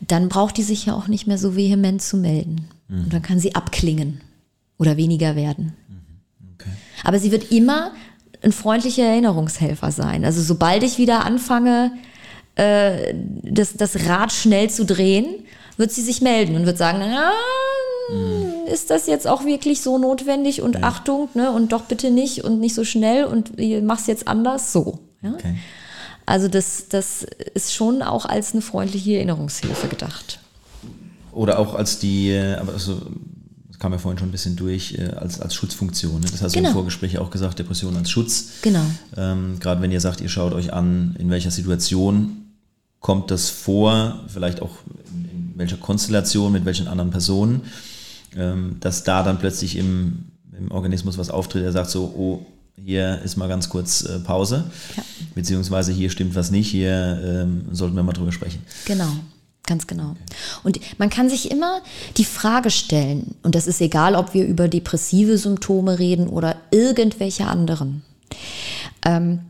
dann 0.00 0.28
braucht 0.28 0.56
die 0.56 0.64
sich 0.64 0.86
ja 0.86 0.94
auch 0.94 1.06
nicht 1.06 1.28
mehr 1.28 1.38
so 1.38 1.54
vehement 1.54 2.02
zu 2.02 2.16
melden. 2.16 2.66
Und 2.88 3.12
dann 3.12 3.22
kann 3.22 3.38
sie 3.38 3.54
abklingen 3.54 4.20
oder 4.78 4.96
weniger 4.96 5.36
werden. 5.36 5.74
okay. 6.54 6.70
Aber 7.04 7.18
sie 7.18 7.30
wird 7.30 7.52
immer 7.52 7.92
ein 8.42 8.52
freundlicher 8.52 9.04
Erinnerungshelfer 9.04 9.92
sein. 9.92 10.24
Also 10.24 10.42
sobald 10.42 10.82
ich 10.82 10.98
wieder 10.98 11.24
anfange, 11.24 11.92
äh, 12.56 13.14
das, 13.42 13.74
das 13.74 14.08
Rad 14.08 14.32
schnell 14.32 14.68
zu 14.68 14.84
drehen, 14.84 15.26
wird 15.76 15.92
sie 15.92 16.02
sich 16.02 16.20
melden 16.20 16.56
und 16.56 16.66
wird 16.66 16.78
sagen, 16.78 17.00
ja, 17.00 17.32
ist 18.72 18.90
das 18.90 19.06
jetzt 19.06 19.26
auch 19.28 19.44
wirklich 19.44 19.80
so 19.82 19.98
notwendig 19.98 20.62
und 20.62 20.82
Achtung, 20.82 21.28
ne, 21.34 21.50
und 21.52 21.72
doch 21.72 21.82
bitte 21.82 22.10
nicht 22.10 22.44
und 22.44 22.58
nicht 22.60 22.74
so 22.74 22.84
schnell 22.84 23.24
und 23.24 23.52
mach's 23.84 24.06
jetzt 24.06 24.26
anders, 24.26 24.72
so. 24.72 24.98
Ja? 25.22 25.32
Okay. 25.34 25.56
Also 26.26 26.48
das, 26.48 26.86
das 26.88 27.26
ist 27.54 27.74
schon 27.74 28.00
auch 28.02 28.24
als 28.26 28.52
eine 28.52 28.62
freundliche 28.62 29.16
Erinnerungshilfe 29.16 29.88
gedacht. 29.88 30.38
Oder 31.32 31.58
auch 31.58 31.74
als 31.74 31.98
die, 31.98 32.36
aber 32.60 32.72
also, 32.72 33.00
das 33.68 33.78
kam 33.78 33.92
ja 33.92 33.98
vorhin 33.98 34.18
schon 34.18 34.28
ein 34.28 34.32
bisschen 34.32 34.54
durch, 34.56 34.94
äh, 34.98 35.10
als, 35.16 35.40
als 35.40 35.54
Schutzfunktion. 35.54 36.20
Ne? 36.20 36.26
Das 36.30 36.42
hast 36.42 36.54
du 36.54 36.58
Genau. 36.58 36.68
im 36.70 36.74
Vorgespräch 36.74 37.18
auch 37.18 37.30
gesagt, 37.30 37.58
Depression 37.58 37.96
als 37.96 38.10
Schutz. 38.10 38.50
Genau. 38.62 38.84
Ähm, 39.16 39.56
Gerade 39.58 39.80
wenn 39.80 39.90
ihr 39.90 40.00
sagt, 40.00 40.20
ihr 40.20 40.28
schaut 40.28 40.52
euch 40.52 40.72
an, 40.72 41.16
in 41.18 41.30
welcher 41.30 41.50
Situation 41.50 42.46
kommt 43.00 43.30
das 43.30 43.50
vor, 43.50 44.20
vielleicht 44.28 44.62
auch 44.62 44.76
in, 45.12 45.52
welcher 45.56 45.76
Konstellation, 45.76 46.52
mit 46.52 46.64
welchen 46.64 46.86
anderen 46.86 47.10
Personen, 47.10 47.62
dass 48.80 49.04
da 49.04 49.22
dann 49.22 49.38
plötzlich 49.38 49.76
im, 49.76 50.24
im 50.58 50.70
Organismus 50.70 51.18
was 51.18 51.30
auftritt, 51.30 51.64
der 51.64 51.72
sagt 51.72 51.90
so, 51.90 52.04
oh, 52.16 52.46
hier 52.82 53.20
ist 53.22 53.36
mal 53.36 53.48
ganz 53.48 53.68
kurz 53.68 54.02
äh, 54.02 54.18
Pause, 54.20 54.64
Ja. 54.96 55.02
beziehungsweise 55.34 55.92
hier 55.92 56.10
stimmt 56.10 56.34
was 56.34 56.50
nicht, 56.50 56.70
hier 56.70 57.20
ähm, 57.24 57.66
sollten 57.72 57.94
wir 57.94 58.02
mal 58.02 58.12
drüber 58.12 58.32
sprechen. 58.32 58.62
Genau, 58.86 59.08
ganz 59.66 59.86
genau. 59.86 60.16
Und 60.64 60.80
man 60.98 61.10
kann 61.10 61.28
sich 61.28 61.50
immer 61.50 61.82
die 62.16 62.24
Frage 62.24 62.70
stellen, 62.70 63.34
und 63.42 63.54
das 63.54 63.66
ist 63.66 63.80
egal, 63.80 64.14
ob 64.14 64.32
wir 64.34 64.46
über 64.46 64.68
depressive 64.68 65.36
Symptome 65.38 65.98
reden 65.98 66.28
oder 66.28 66.56
irgendwelche 66.70 67.46
anderen. 67.46 68.02
Ähm, 69.04 69.40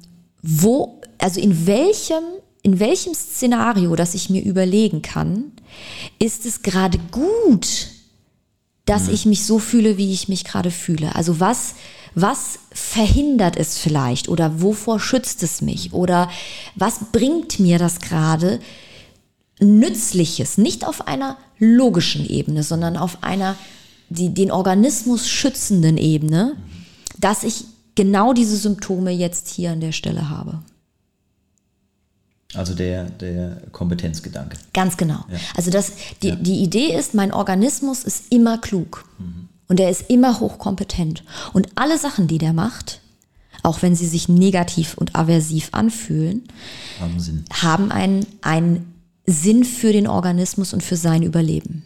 wo, 0.43 1.01
also 1.19 1.41
in 1.41 1.67
welchem, 1.67 2.25
in 2.63 2.81
welchem 2.81 3.15
Szenario, 3.15 3.95
das 3.95 4.15
ich 4.15 4.29
mir 4.29 4.43
überlegen 4.43 5.01
kann, 5.01 5.45
ist 6.19 6.45
es 6.45 6.63
gerade 6.63 6.99
gut, 7.13 7.87
dass 8.85 9.09
ich 9.09 9.27
mich 9.27 9.45
so 9.45 9.59
fühle, 9.59 9.97
wie 9.97 10.13
ich 10.13 10.29
mich 10.29 10.45
gerade 10.45 10.71
fühle. 10.71 11.15
Also 11.15 11.39
was, 11.41 11.75
was 12.15 12.59
verhindert 12.73 13.57
es 13.57 13.79
vielleicht 13.79 14.29
oder 14.29 14.61
wovor 14.61 14.99
schützt 14.99 15.43
es 15.43 15.63
mich 15.63 15.93
oder 15.93 16.29
was 16.75 16.99
bringt 17.13 17.61
mir 17.61 17.79
das 17.79 18.01
gerade 18.01 18.61
Nützliches, 19.61 20.59
nicht 20.59 20.87
auf 20.87 21.07
einer 21.07 21.37
logischen 21.59 22.27
Ebene, 22.29 22.65
sondern 22.65 22.97
auf 22.97 23.23
einer 23.23 23.57
die, 24.09 24.35
den 24.35 24.51
Organismus 24.51 25.29
schützenden 25.29 25.97
Ebene, 25.97 26.57
dass 27.19 27.45
ich 27.45 27.65
genau 27.95 28.33
diese 28.33 28.57
Symptome 28.57 29.11
jetzt 29.11 29.49
hier 29.49 29.71
an 29.73 29.81
der 29.81 29.93
Stelle 29.93 30.29
habe. 30.29 30.63
Also 32.55 32.75
der, 32.75 33.05
der 33.05 33.63
Kompetenzgedanke. 33.73 34.59
Ganz 34.75 34.97
genau. 34.97 35.25
Also 35.57 35.71
das, 35.71 35.93
die, 36.23 36.37
die 36.37 36.63
Idee 36.63 36.95
ist, 36.97 37.15
mein 37.15 37.33
Organismus 37.33 38.05
ist 38.05 38.31
immer 38.31 38.59
klug 38.59 39.05
und 39.69 39.81
er 39.81 39.89
ist 39.91 40.11
immer 40.11 40.39
hochkompetent. 40.41 41.25
Und 41.55 41.69
alle 41.77 41.97
Sachen, 41.99 42.27
die 42.29 42.39
der 42.39 42.53
macht, 42.53 43.01
auch 43.63 43.81
wenn 43.81 43.95
sie 43.95 44.07
sich 44.07 44.29
negativ 44.29 44.95
und 44.99 45.15
aversiv 45.17 45.69
anfühlen, 45.73 46.43
Haben 47.01 47.21
Sinn. 47.21 47.45
haben 47.53 47.91
einen, 47.91 48.27
einen 48.43 48.93
Sinn 49.25 49.65
für 49.65 49.93
den 49.93 50.07
Organismus 50.07 50.73
und 50.75 50.83
für 50.83 50.97
sein 50.97 51.23
Überleben. 51.23 51.85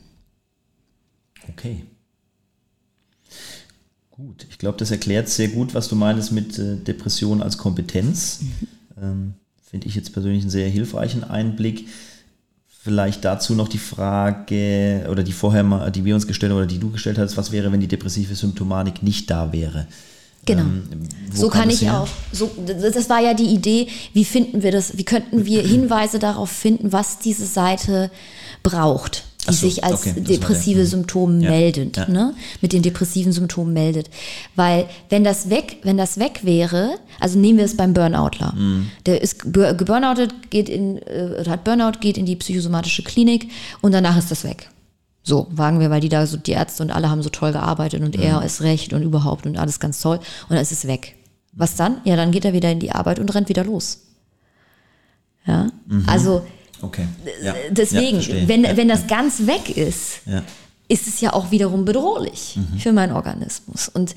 Okay. 1.48 1.84
Gut, 4.10 4.46
ich 4.48 4.58
glaube, 4.58 4.78
das 4.78 4.90
erklärt 4.90 5.28
sehr 5.28 5.48
gut, 5.48 5.74
was 5.74 5.88
du 5.88 5.94
meinst 5.94 6.32
mit 6.32 6.58
äh, 6.58 6.76
Depression 6.76 7.42
als 7.42 7.58
Kompetenz. 7.58 8.40
Ähm, 9.00 9.34
Finde 9.68 9.88
ich 9.88 9.94
jetzt 9.94 10.12
persönlich 10.12 10.42
einen 10.42 10.50
sehr 10.50 10.68
hilfreichen 10.68 11.24
Einblick. 11.24 11.88
Vielleicht 12.82 13.24
dazu 13.24 13.54
noch 13.54 13.68
die 13.68 13.78
Frage, 13.78 15.08
oder 15.10 15.24
die 15.24 15.32
vorher 15.32 15.64
mal, 15.64 15.90
die 15.90 16.04
wir 16.04 16.14
uns 16.14 16.28
gestellt 16.28 16.52
haben, 16.52 16.58
oder 16.58 16.66
die 16.66 16.78
du 16.78 16.90
gestellt 16.90 17.18
hast, 17.18 17.36
was 17.36 17.50
wäre, 17.50 17.72
wenn 17.72 17.80
die 17.80 17.88
depressive 17.88 18.34
Symptomatik 18.36 19.02
nicht 19.02 19.28
da 19.28 19.52
wäre? 19.52 19.88
Genau. 20.44 20.62
Ähm, 20.62 20.84
so 21.34 21.48
kann 21.48 21.68
ich 21.68 21.82
her? 21.82 22.02
auch. 22.02 22.08
So, 22.32 22.48
das 22.64 23.10
war 23.10 23.20
ja 23.20 23.34
die 23.34 23.52
Idee, 23.52 23.88
wie 24.12 24.24
finden 24.24 24.62
wir 24.62 24.70
das, 24.70 24.96
wie 24.96 25.04
könnten 25.04 25.44
wir 25.44 25.62
Hinweise 25.62 26.20
darauf 26.20 26.50
finden, 26.50 26.92
was 26.92 27.18
diese 27.18 27.46
Seite 27.46 28.12
braucht, 28.62 29.24
die 29.46 29.54
so, 29.54 29.66
sich 29.68 29.84
als 29.84 30.00
okay, 30.06 30.20
depressive 30.20 30.76
der- 30.78 30.84
mhm. 30.86 30.90
Symptome 30.90 31.42
Ja, 31.44 31.50
meldet, 31.50 31.96
ja. 31.96 32.08
ne? 32.08 32.34
mit 32.60 32.72
den 32.72 32.82
depressiven 32.82 33.32
Symptomen 33.32 33.72
meldet. 33.72 34.10
Weil 34.54 34.86
wenn 35.08 35.24
das 35.24 35.50
weg, 35.50 35.78
wenn 35.82 35.96
das 35.96 36.18
weg 36.18 36.40
wäre, 36.42 36.94
also 37.20 37.38
nehmen 37.38 37.58
wir 37.58 37.64
es 37.64 37.76
beim 37.76 37.94
Burnoutler. 37.94 38.52
Mhm. 38.54 38.90
Der 39.06 39.22
ist 39.22 39.40
gebur- 39.42 39.74
geburnoutet, 39.74 40.50
geht 40.50 40.68
in, 40.68 40.98
äh, 40.98 41.44
hat 41.48 41.64
Burnout, 41.64 41.98
geht 42.00 42.18
in 42.18 42.26
die 42.26 42.36
psychosomatische 42.36 43.02
Klinik 43.02 43.48
und 43.82 43.92
danach 43.92 44.16
ist 44.18 44.30
das 44.30 44.44
weg. 44.44 44.68
So, 45.22 45.48
wagen 45.50 45.80
wir, 45.80 45.90
weil 45.90 46.00
die 46.00 46.08
da 46.08 46.24
so, 46.26 46.36
die 46.36 46.52
Ärzte 46.52 46.82
und 46.84 46.90
alle 46.92 47.10
haben 47.10 47.22
so 47.22 47.30
toll 47.30 47.50
gearbeitet 47.52 48.00
und 48.02 48.14
er 48.14 48.42
ist 48.44 48.62
recht 48.62 48.92
und 48.92 49.02
überhaupt 49.02 49.44
und 49.46 49.56
alles 49.58 49.80
ganz 49.80 50.00
toll 50.00 50.18
und 50.18 50.50
dann 50.50 50.60
ist 50.60 50.70
es 50.70 50.86
weg. 50.86 51.16
Was 51.52 51.74
dann? 51.74 51.96
Ja, 52.04 52.14
dann 52.16 52.30
geht 52.30 52.44
er 52.44 52.52
wieder 52.52 52.70
in 52.70 52.78
die 52.80 52.92
Arbeit 52.92 53.18
und 53.18 53.34
rennt 53.34 53.48
wieder 53.48 53.64
los. 53.64 54.02
Ja, 55.46 55.68
also 56.06 56.42
Okay. 56.82 57.06
Ja. 57.42 57.54
deswegen, 57.70 58.20
ja, 58.20 58.48
wenn, 58.48 58.64
ja. 58.64 58.76
wenn 58.76 58.88
das 58.88 59.06
ganz 59.06 59.46
weg 59.46 59.76
ist, 59.76 60.20
ist 60.88 61.08
es 61.08 61.20
ja 61.20 61.32
auch 61.32 61.50
wiederum 61.50 61.84
bedrohlich 61.84 62.58
für 62.78 62.92
meinen 62.92 63.12
Organismus. 63.12 63.88
Und 63.88 64.14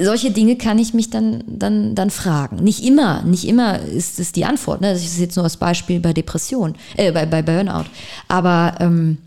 solche 0.00 0.30
Dinge 0.30 0.56
kann 0.56 0.78
ich 0.78 0.92
mich 0.92 1.08
dann, 1.08 1.42
dann, 1.46 1.94
dann 1.94 2.10
fragen. 2.10 2.56
Nicht 2.56 2.84
immer, 2.84 3.22
nicht 3.22 3.46
immer 3.46 3.78
ist 3.80 4.18
es 4.18 4.32
die 4.32 4.44
Antwort. 4.44 4.82
Ne? 4.82 4.92
Das 4.92 5.02
ist 5.02 5.18
jetzt 5.18 5.36
nur 5.36 5.44
als 5.44 5.56
Beispiel 5.56 6.00
bei 6.00 6.12
Depression, 6.12 6.74
äh, 6.96 7.12
bei, 7.12 7.24
bei 7.24 7.40
Burnout. 7.40 7.86
Aber 8.28 8.74
ähm, 8.80 9.18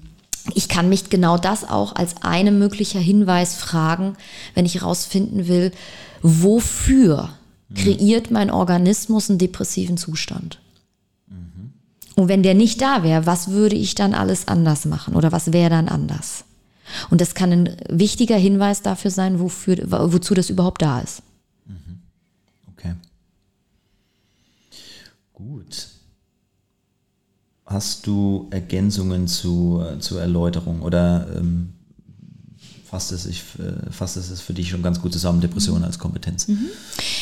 ich 0.54 0.70
kann 0.70 0.90
mich 0.90 1.10
genau 1.10 1.38
das 1.38 1.68
auch 1.68 1.96
als 1.96 2.16
einen 2.22 2.60
möglicher 2.60 3.00
Hinweis 3.00 3.56
fragen, 3.56 4.16
wenn 4.54 4.66
ich 4.66 4.76
herausfinden 4.76 5.48
will, 5.48 5.72
wofür 6.22 7.30
kreiert 7.74 8.32
mein 8.32 8.52
Organismus 8.52 9.30
einen 9.30 9.40
depressiven 9.40 9.98
Zustand? 9.98 10.60
Und 12.20 12.28
wenn 12.28 12.44
der 12.44 12.54
nicht 12.54 12.82
da 12.82 13.02
wäre, 13.02 13.26
was 13.26 13.48
würde 13.50 13.78
ich 13.78 13.96
dann 13.96 14.14
alles 14.14 14.50
anders 14.50 14.84
machen 14.84 15.16
oder 15.16 15.32
was 15.32 15.54
wäre 15.54 15.70
dann 15.70 15.88
anders? 15.88 16.44
Und 17.10 17.22
das 17.22 17.34
kann 17.34 17.50
ein 17.54 17.78
wichtiger 17.88 18.36
Hinweis 18.36 18.82
dafür 18.82 19.10
sein, 19.10 19.40
wofür, 19.40 19.78
wozu 20.12 20.34
das 20.34 20.50
überhaupt 20.50 20.82
da 20.82 21.00
ist. 21.00 21.24
Okay. 22.74 22.96
Gut. 25.34 25.88
Hast 27.66 28.06
du 28.06 28.48
Ergänzungen 28.52 29.30
zu, 29.30 29.82
zur 30.00 30.20
Erläuterung 30.20 30.82
oder 30.82 31.26
ähm, 31.38 31.74
fasst, 32.90 33.12
es 33.12 33.24
sich, 33.24 33.44
äh, 33.60 33.92
fasst 33.92 34.18
es 34.18 34.42
für 34.42 34.54
dich 34.54 34.70
schon 34.70 34.82
ganz 34.82 35.00
gut 35.02 35.14
zusammen, 35.14 35.42
Depression 35.42 35.84
als 35.84 36.00
Kompetenz? 36.00 36.48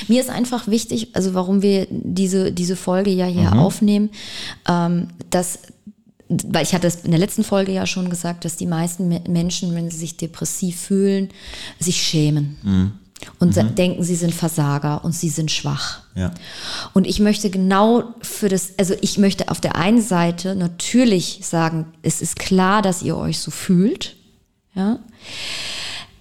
Mir 0.07 0.21
ist 0.21 0.29
einfach 0.29 0.67
wichtig, 0.67 1.09
also 1.13 1.33
warum 1.33 1.61
wir 1.61 1.87
diese, 1.91 2.51
diese 2.51 2.75
Folge 2.75 3.11
ja 3.11 3.25
hier 3.25 3.53
aufnehmen, 3.53 4.09
ähm, 4.67 5.07
dass, 5.29 5.59
weil 6.29 6.63
ich 6.63 6.73
hatte 6.73 6.87
es 6.87 7.03
in 7.03 7.11
der 7.11 7.19
letzten 7.19 7.43
Folge 7.43 7.71
ja 7.71 7.85
schon 7.85 8.09
gesagt, 8.09 8.45
dass 8.45 8.55
die 8.55 8.65
meisten 8.65 9.07
Me- 9.07 9.23
Menschen, 9.27 9.75
wenn 9.75 9.89
sie 9.91 9.97
sich 9.97 10.17
depressiv 10.17 10.79
fühlen, 10.79 11.29
sich 11.79 12.01
schämen. 12.01 12.57
Und 13.39 13.53
sa- 13.55 13.63
denken, 13.63 14.03
sie 14.03 14.15
sind 14.15 14.33
Versager 14.33 15.03
und 15.03 15.11
sie 15.11 15.29
sind 15.29 15.49
schwach. 15.49 16.01
Ja. 16.15 16.31
Und 16.93 17.07
ich 17.07 17.19
möchte 17.19 17.49
genau 17.49 18.13
für 18.21 18.47
das, 18.47 18.73
also 18.77 18.93
ich 19.01 19.17
möchte 19.17 19.49
auf 19.49 19.59
der 19.59 19.75
einen 19.75 20.01
Seite 20.03 20.55
natürlich 20.55 21.39
sagen, 21.43 21.87
es 22.03 22.21
ist 22.21 22.37
klar, 22.37 22.83
dass 22.83 23.01
ihr 23.01 23.17
euch 23.17 23.39
so 23.39 23.49
fühlt, 23.49 24.15
ja. 24.75 24.99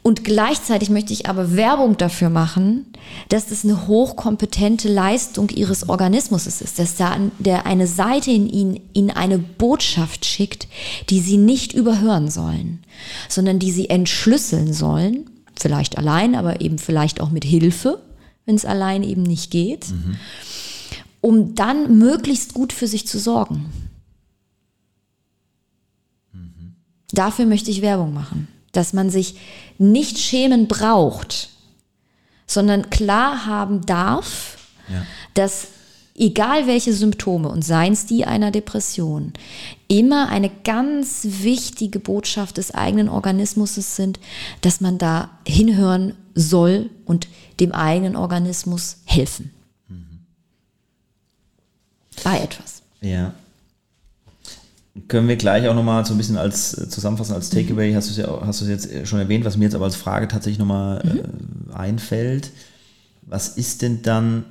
Und 0.07 0.23
gleichzeitig 0.23 0.89
möchte 0.89 1.13
ich 1.13 1.29
aber 1.29 1.57
Werbung 1.57 1.97
dafür 1.97 2.31
machen, 2.31 2.87
dass 3.29 3.49
das 3.49 3.65
eine 3.65 3.89
hochkompetente 3.89 4.89
Leistung 4.89 5.49
ihres 5.49 5.89
Organismus 5.89 6.47
ist, 6.47 6.79
dass 6.79 6.95
da 6.95 7.17
der 7.41 7.67
eine 7.67 7.89
Seite 7.89 8.31
in 8.31 8.49
ihnen, 8.49 8.81
ihnen 8.93 9.11
eine 9.11 9.39
Botschaft 9.39 10.25
schickt, 10.25 10.69
die 11.11 11.19
sie 11.19 11.39
nicht 11.39 11.73
überhören 11.73 12.31
sollen, 12.31 12.85
sondern 13.29 13.59
die 13.59 13.73
sie 13.73 13.91
entschlüsseln 13.91 14.73
sollen, 14.73 15.29
vielleicht 15.59 15.99
allein, 15.99 16.37
aber 16.37 16.61
eben 16.61 16.79
vielleicht 16.79 17.21
auch 17.21 17.31
mit 17.31 17.45
Hilfe, 17.45 18.01
wenn 18.45 18.55
es 18.55 18.65
allein 18.65 19.03
eben 19.03 19.25
nicht 19.25 19.51
geht, 19.51 19.87
um 21.21 21.57
dann 21.57 21.99
möglichst 21.99 22.55
gut 22.55 22.73
für 22.73 22.87
sich 22.87 23.09
zu 23.09 23.19
sorgen. 23.19 23.73
Dafür 27.11 27.47
möchte 27.47 27.73
ich 27.73 27.83
Werbung 27.83 28.15
machen, 28.15 28.47
dass 28.77 28.93
man 28.93 29.11
sich 29.11 29.37
nicht 29.79 30.19
schämen 30.19 30.69
braucht, 30.69 31.51
sondern 32.47 32.91
klar 32.91 33.47
haben 33.47 33.85
darf, 33.87 34.59
Ja. 34.89 35.05
dass 35.35 35.69
egal 36.15 36.67
welche 36.67 36.93
Symptome 36.93 37.49
und 37.49 37.63
seien 37.65 37.93
es 37.93 38.07
die 38.07 38.25
einer 38.25 38.51
Depression, 38.51 39.33
immer 39.89 40.29
eine 40.29 40.51
ganz 40.65 41.21
wichtige 41.25 41.99
Botschaft 41.99 42.57
des 42.57 42.73
eigenen 42.73 43.09
Organismus 43.09 43.75
sind, 43.75 44.19
dass 44.61 44.81
man 44.81 44.99
da 44.99 45.31
hinhören 45.47 46.15
soll 46.35 46.91
und 47.05 47.29
dem 47.61 47.73
eigenen 47.73 48.17
Organismus 48.17 48.99
helfen. 49.05 49.51
Bei 52.25 52.41
etwas. 52.41 52.83
Ja. 53.01 53.35
Können 55.09 55.29
wir 55.29 55.37
gleich 55.37 55.69
auch 55.69 55.75
nochmal 55.75 56.05
so 56.07 56.15
ein 56.15 56.19
bisschen 56.19 56.37
als 56.37 56.77
äh, 56.77 56.89
zusammenfassen, 56.89 57.35
als 57.35 57.51
Takeaway, 57.51 57.93
hast 57.93 58.09
du 58.09 58.13
es 58.13 58.17
ja 58.17 58.41
hast 58.47 58.61
du 58.61 58.65
es 58.65 58.71
jetzt 58.71 58.91
äh, 58.91 59.07
schon 59.07 59.19
erwähnt, 59.19 59.45
was 59.45 59.57
mir 59.57 59.65
jetzt 59.65 59.75
aber 59.75 59.85
als 59.85 59.97
Frage 59.97 60.29
tatsächlich 60.29 60.59
nochmal 60.59 61.03
äh, 61.05 61.75
einfällt. 61.75 62.51
Was 63.23 63.49
ist 63.49 63.83
denn 63.83 64.03
dann, 64.03 64.45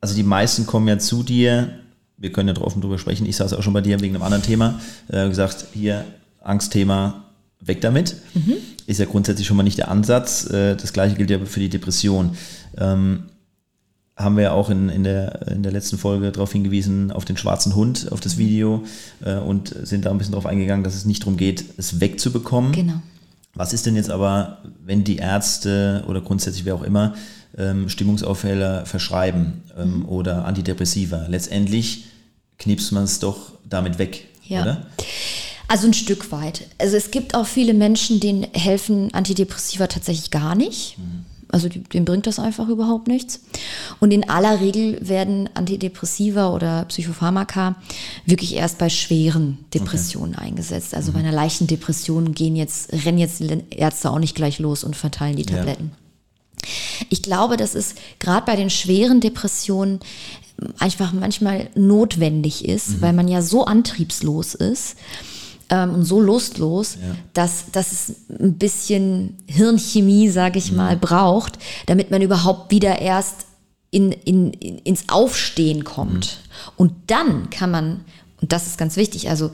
also 0.00 0.14
die 0.14 0.22
meisten 0.22 0.66
kommen 0.66 0.88
ja 0.88 0.98
zu 0.98 1.22
dir, 1.22 1.70
wir 2.16 2.32
können 2.32 2.54
ja 2.54 2.60
offen 2.62 2.80
drüber 2.80 2.98
sprechen, 2.98 3.26
ich 3.26 3.36
saß 3.36 3.52
auch 3.52 3.62
schon 3.62 3.74
bei 3.74 3.80
dir 3.80 4.00
wegen 4.00 4.14
einem 4.14 4.24
anderen 4.24 4.42
Thema, 4.42 4.80
äh, 5.08 5.28
gesagt, 5.28 5.66
hier 5.74 6.04
Angstthema, 6.40 7.24
weg 7.60 7.80
damit. 7.80 8.16
Ist 8.86 8.98
ja 8.98 9.06
grundsätzlich 9.06 9.46
schon 9.46 9.56
mal 9.56 9.62
nicht 9.62 9.78
der 9.78 9.88
Ansatz. 9.88 10.48
Äh, 10.50 10.76
das 10.76 10.92
gleiche 10.92 11.16
gilt 11.16 11.30
ja 11.30 11.38
für 11.44 11.60
die 11.60 11.68
Depression. 11.68 12.36
Ähm, 12.76 13.24
haben 14.16 14.36
wir 14.36 14.42
ja 14.44 14.52
auch 14.52 14.68
in, 14.70 14.88
in, 14.88 15.04
der, 15.04 15.48
in 15.48 15.62
der 15.62 15.72
letzten 15.72 15.98
Folge 15.98 16.30
darauf 16.32 16.52
hingewiesen, 16.52 17.10
auf 17.10 17.24
den 17.24 17.36
schwarzen 17.36 17.74
Hund, 17.74 18.12
auf 18.12 18.20
das 18.20 18.36
Video 18.36 18.84
äh, 19.24 19.36
und 19.36 19.74
sind 19.82 20.04
da 20.04 20.10
ein 20.10 20.18
bisschen 20.18 20.32
darauf 20.32 20.46
eingegangen, 20.46 20.84
dass 20.84 20.94
es 20.94 21.04
nicht 21.06 21.22
darum 21.22 21.36
geht, 21.36 21.64
es 21.78 22.00
wegzubekommen. 22.00 22.72
Genau. 22.72 23.00
Was 23.54 23.72
ist 23.72 23.84
denn 23.86 23.96
jetzt 23.96 24.10
aber, 24.10 24.58
wenn 24.84 25.04
die 25.04 25.16
Ärzte 25.16 26.04
oder 26.08 26.20
grundsätzlich 26.20 26.64
wer 26.64 26.74
auch 26.74 26.82
immer 26.82 27.14
ähm, 27.56 27.88
Stimmungsaufheller 27.88 28.86
verschreiben 28.86 29.62
ähm, 29.78 30.06
oder 30.08 30.44
Antidepressiva? 30.46 31.26
Letztendlich 31.28 32.04
knipst 32.58 32.92
man 32.92 33.04
es 33.04 33.18
doch 33.18 33.52
damit 33.68 33.98
weg, 33.98 34.26
Ja. 34.44 34.62
oder? 34.62 34.86
Also 35.68 35.86
ein 35.86 35.94
Stück 35.94 36.32
weit. 36.32 36.66
Also 36.78 36.96
es 36.96 37.10
gibt 37.10 37.34
auch 37.34 37.46
viele 37.46 37.72
Menschen, 37.72 38.20
denen 38.20 38.46
helfen 38.52 39.12
Antidepressiva 39.14 39.86
tatsächlich 39.86 40.30
gar 40.30 40.54
nicht. 40.54 40.96
Also 41.52 41.68
denen 41.68 42.04
bringt 42.06 42.26
das 42.26 42.38
einfach 42.38 42.68
überhaupt 42.68 43.08
nichts. 43.08 43.40
Und 44.00 44.10
in 44.10 44.28
aller 44.28 44.60
Regel 44.60 44.98
werden 45.06 45.50
Antidepressiva 45.54 46.50
oder 46.52 46.86
Psychopharmaka 46.86 47.76
wirklich 48.24 48.54
erst 48.54 48.78
bei 48.78 48.88
schweren 48.88 49.58
Depressionen 49.74 50.34
eingesetzt. 50.34 50.94
Also 50.94 51.12
bei 51.12 51.18
einer 51.18 51.30
leichten 51.30 51.66
Depression 51.66 52.32
gehen 52.32 52.56
jetzt, 52.56 52.92
rennen 52.92 53.18
jetzt 53.18 53.40
die 53.40 53.62
Ärzte 53.70 54.10
auch 54.10 54.18
nicht 54.18 54.34
gleich 54.34 54.58
los 54.58 54.82
und 54.82 54.96
verteilen 54.96 55.36
die 55.36 55.42
Ja. 55.42 55.58
Tabletten. 55.58 55.92
Ich 57.10 57.22
glaube, 57.22 57.56
dass 57.56 57.74
es 57.74 57.96
gerade 58.18 58.46
bei 58.46 58.56
den 58.56 58.70
schweren 58.70 59.20
Depressionen 59.20 60.00
einfach 60.78 61.12
manchmal 61.12 61.68
notwendig 61.74 62.64
ist, 62.64 63.00
weil 63.00 63.12
man 63.12 63.28
ja 63.28 63.42
so 63.42 63.64
antriebslos 63.64 64.54
ist 64.54 64.96
ähm, 65.72 65.94
und 65.94 66.04
so 66.04 66.20
lustlos, 66.20 66.96
Ja. 67.02 67.16
dass, 67.32 67.64
dass 67.72 67.90
es 67.92 68.12
ein 68.28 68.58
bisschen 68.58 69.38
Hirnchemie, 69.46 70.28
sage 70.28 70.58
ich 70.58 70.70
mal, 70.70 70.96
braucht, 70.96 71.58
damit 71.86 72.10
man 72.10 72.20
überhaupt 72.22 72.70
wieder 72.70 73.00
erst 73.00 73.46
in, 73.90 74.12
in, 74.12 74.52
in, 74.52 74.78
ins 74.78 75.08
Aufstehen 75.08 75.82
kommt. 75.84 76.40
Und 76.76 76.92
dann 77.06 77.48
kann 77.50 77.70
man, 77.70 78.04
und 78.40 78.52
das 78.52 78.66
ist 78.66 78.76
ganz 78.78 78.96
wichtig, 78.96 79.28
also 79.30 79.50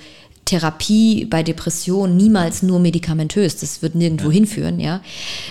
Therapie 0.48 1.26
bei 1.26 1.42
Depressionen 1.42 2.16
niemals 2.16 2.62
nur 2.62 2.80
medikamentös, 2.80 3.56
das 3.56 3.82
wird 3.82 3.94
nirgendwo 3.94 4.30
hinführen, 4.30 4.80
ja. 4.80 5.02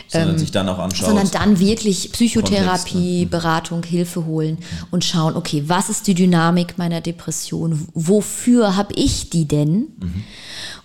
Sondern 0.08 0.40
sich 0.40 0.50
dann 0.50 0.68
auch 0.68 0.80
anschaut. 0.80 1.06
Sondern 1.06 1.30
dann 1.30 1.60
wirklich 1.60 2.12
Kontext, 2.12 2.14
Psychotherapie, 2.14 3.26
Beratung, 3.26 3.84
Hilfe 3.84 4.26
holen 4.26 4.58
und 4.90 5.06
schauen, 5.06 5.36
okay, 5.36 5.64
was 5.68 5.90
ist 5.90 6.08
die 6.08 6.16
Dynamik 6.16 6.80
meiner 6.80 7.02
Depression? 7.02 7.88
Wofür 7.94 8.76
habe 8.76 8.96
ich 8.96 9.30
die 9.30 9.48
denn? 9.48 9.88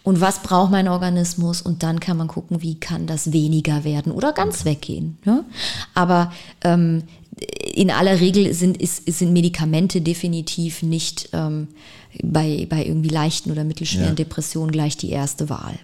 Und 0.02 0.20
was 0.20 0.42
braucht 0.42 0.70
mein 0.70 0.88
Organismus? 0.88 1.62
Und 1.62 1.82
dann 1.82 1.98
kann 1.98 2.18
man 2.18 2.28
gucken, 2.28 2.60
wie 2.60 2.74
kann 2.74 3.06
das 3.06 3.32
weniger 3.32 3.84
werden 3.84 4.12
oder 4.12 4.32
ganz 4.32 4.66
weggehen. 4.66 5.16
Ja? 5.24 5.44
Aber 5.94 6.32
ähm, 6.64 7.04
in 7.74 7.90
aller 7.90 8.20
Regel 8.20 8.52
sind, 8.54 8.76
ist, 8.76 9.10
sind 9.10 9.32
Medikamente 9.32 10.00
definitiv 10.00 10.82
nicht 10.82 11.28
ähm, 11.32 11.68
bei, 12.22 12.66
bei 12.68 12.84
irgendwie 12.84 13.08
leichten 13.08 13.50
oder 13.50 13.64
mittelschweren 13.64 14.08
Ja. 14.10 14.14
Depressionen 14.14 14.70
gleich 14.72 14.96
die 14.96 15.10
erste 15.10 15.48
Wahl. 15.48 15.78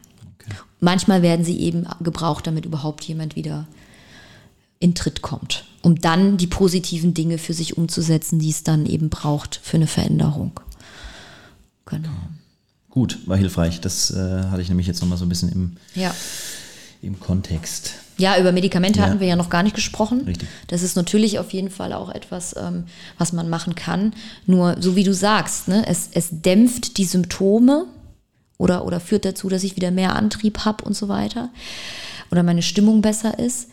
Manchmal 0.81 1.23
werden 1.23 1.44
sie 1.44 1.59
eben 1.59 1.87
gebraucht, 2.01 2.47
damit 2.47 2.64
überhaupt 2.64 3.03
jemand 3.05 3.35
wieder 3.35 3.66
in 4.79 4.94
Tritt 4.94 5.23
kommt, 5.23 5.64
um 5.83 6.01
dann 6.01 6.37
die 6.37 6.47
positiven 6.47 7.14
Dinge 7.14 7.38
für 7.38 7.53
sich 7.53 7.77
umzusetzen, 7.77 8.38
die 8.38 8.51
es 8.51 8.62
dann 8.62 8.87
eben 8.87 9.09
braucht 9.11 9.59
für 9.62 9.77
eine 9.77 9.88
Veränderung. 9.88 10.61
Genau. 11.87 12.11
Gut, 12.90 13.18
war 13.27 13.37
hilfreich. 13.37 13.81
Das 13.81 14.11
äh, 14.12 14.16
hatte 14.51 14.62
ich 14.62 14.68
nämlich 14.68 14.87
jetzt 14.87 15.01
nochmal 15.01 15.18
so 15.18 15.25
ein 15.25 15.29
bisschen 15.29 15.51
im, 15.51 15.77
Ja. 15.97 16.14
im 17.03 17.18
Kontext. 17.18 17.94
Ja, 18.19 18.39
über 18.39 18.51
Medikamente 18.53 18.99
Ja. 19.01 19.07
hatten 19.07 19.21
wir 19.21 19.29
ja 19.29 19.37
noch 19.37 19.49
gar 19.51 19.63
nicht 19.63 19.77
gesprochen. 19.77 20.23
Richtig. 20.27 20.49
Das 20.67 20.83
ist 20.83 20.97
natürlich 20.97 21.39
auf 21.39 21.53
jeden 21.53 21.71
Fall 21.71 21.93
auch 21.93 22.11
etwas, 22.11 22.55
ähm, 22.57 22.85
was 23.17 23.33
man 23.33 23.49
machen 23.49 23.75
kann. 23.75 24.13
Nur, 24.47 24.77
so 24.81 24.97
wie 24.97 25.05
du 25.05 25.15
sagst, 25.15 25.69
ne, 25.69 25.85
es, 25.87 26.11
es 26.13 26.29
dämpft 26.33 26.99
die 26.99 27.05
Symptome 27.05 27.87
oder, 28.59 28.85
oder 28.85 28.99
führt 28.99 29.25
dazu, 29.25 29.49
dass 29.49 29.63
ich 29.63 29.77
wieder 29.77 29.93
mehr 29.93 30.17
Antrieb 30.17 30.65
habe 30.65 30.85
und 30.85 30.95
so 30.97 31.09
weiter. 31.09 31.51
Oder 32.33 32.43
meine 32.43 32.63
Stimmung 32.63 33.03
besser 33.03 33.39
ist. 33.39 33.69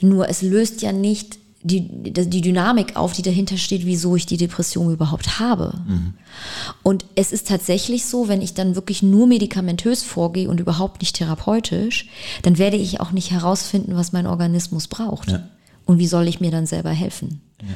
Nur 0.00 0.28
es 0.28 0.42
löst 0.42 0.80
ja 0.80 0.92
nicht 0.92 1.38
die, 1.68 2.12
die 2.12 2.40
Dynamik 2.40 2.96
auf, 2.96 3.12
die 3.12 3.22
dahinter 3.22 3.56
steht, 3.56 3.86
wieso 3.86 4.16
ich 4.16 4.26
die 4.26 4.36
Depression 4.36 4.92
überhaupt 4.92 5.38
habe. 5.38 5.74
Mhm. 5.86 6.14
Und 6.82 7.04
es 7.14 7.32
ist 7.32 7.46
tatsächlich 7.46 8.06
so, 8.06 8.26
wenn 8.28 8.42
ich 8.42 8.54
dann 8.54 8.74
wirklich 8.74 9.02
nur 9.02 9.26
medikamentös 9.26 10.02
vorgehe 10.02 10.48
und 10.48 10.58
überhaupt 10.58 11.00
nicht 11.00 11.16
therapeutisch, 11.16 12.08
dann 12.42 12.58
werde 12.58 12.76
ich 12.76 13.00
auch 13.00 13.12
nicht 13.12 13.30
herausfinden, 13.30 13.94
was 13.94 14.12
mein 14.12 14.26
Organismus 14.26 14.88
braucht. 14.88 15.30
Ja. 15.30 15.48
Und 15.84 15.98
wie 15.98 16.06
soll 16.06 16.28
ich 16.28 16.40
mir 16.40 16.50
dann 16.50 16.66
selber 16.66 16.90
helfen? 16.90 17.40
Ja. 17.62 17.68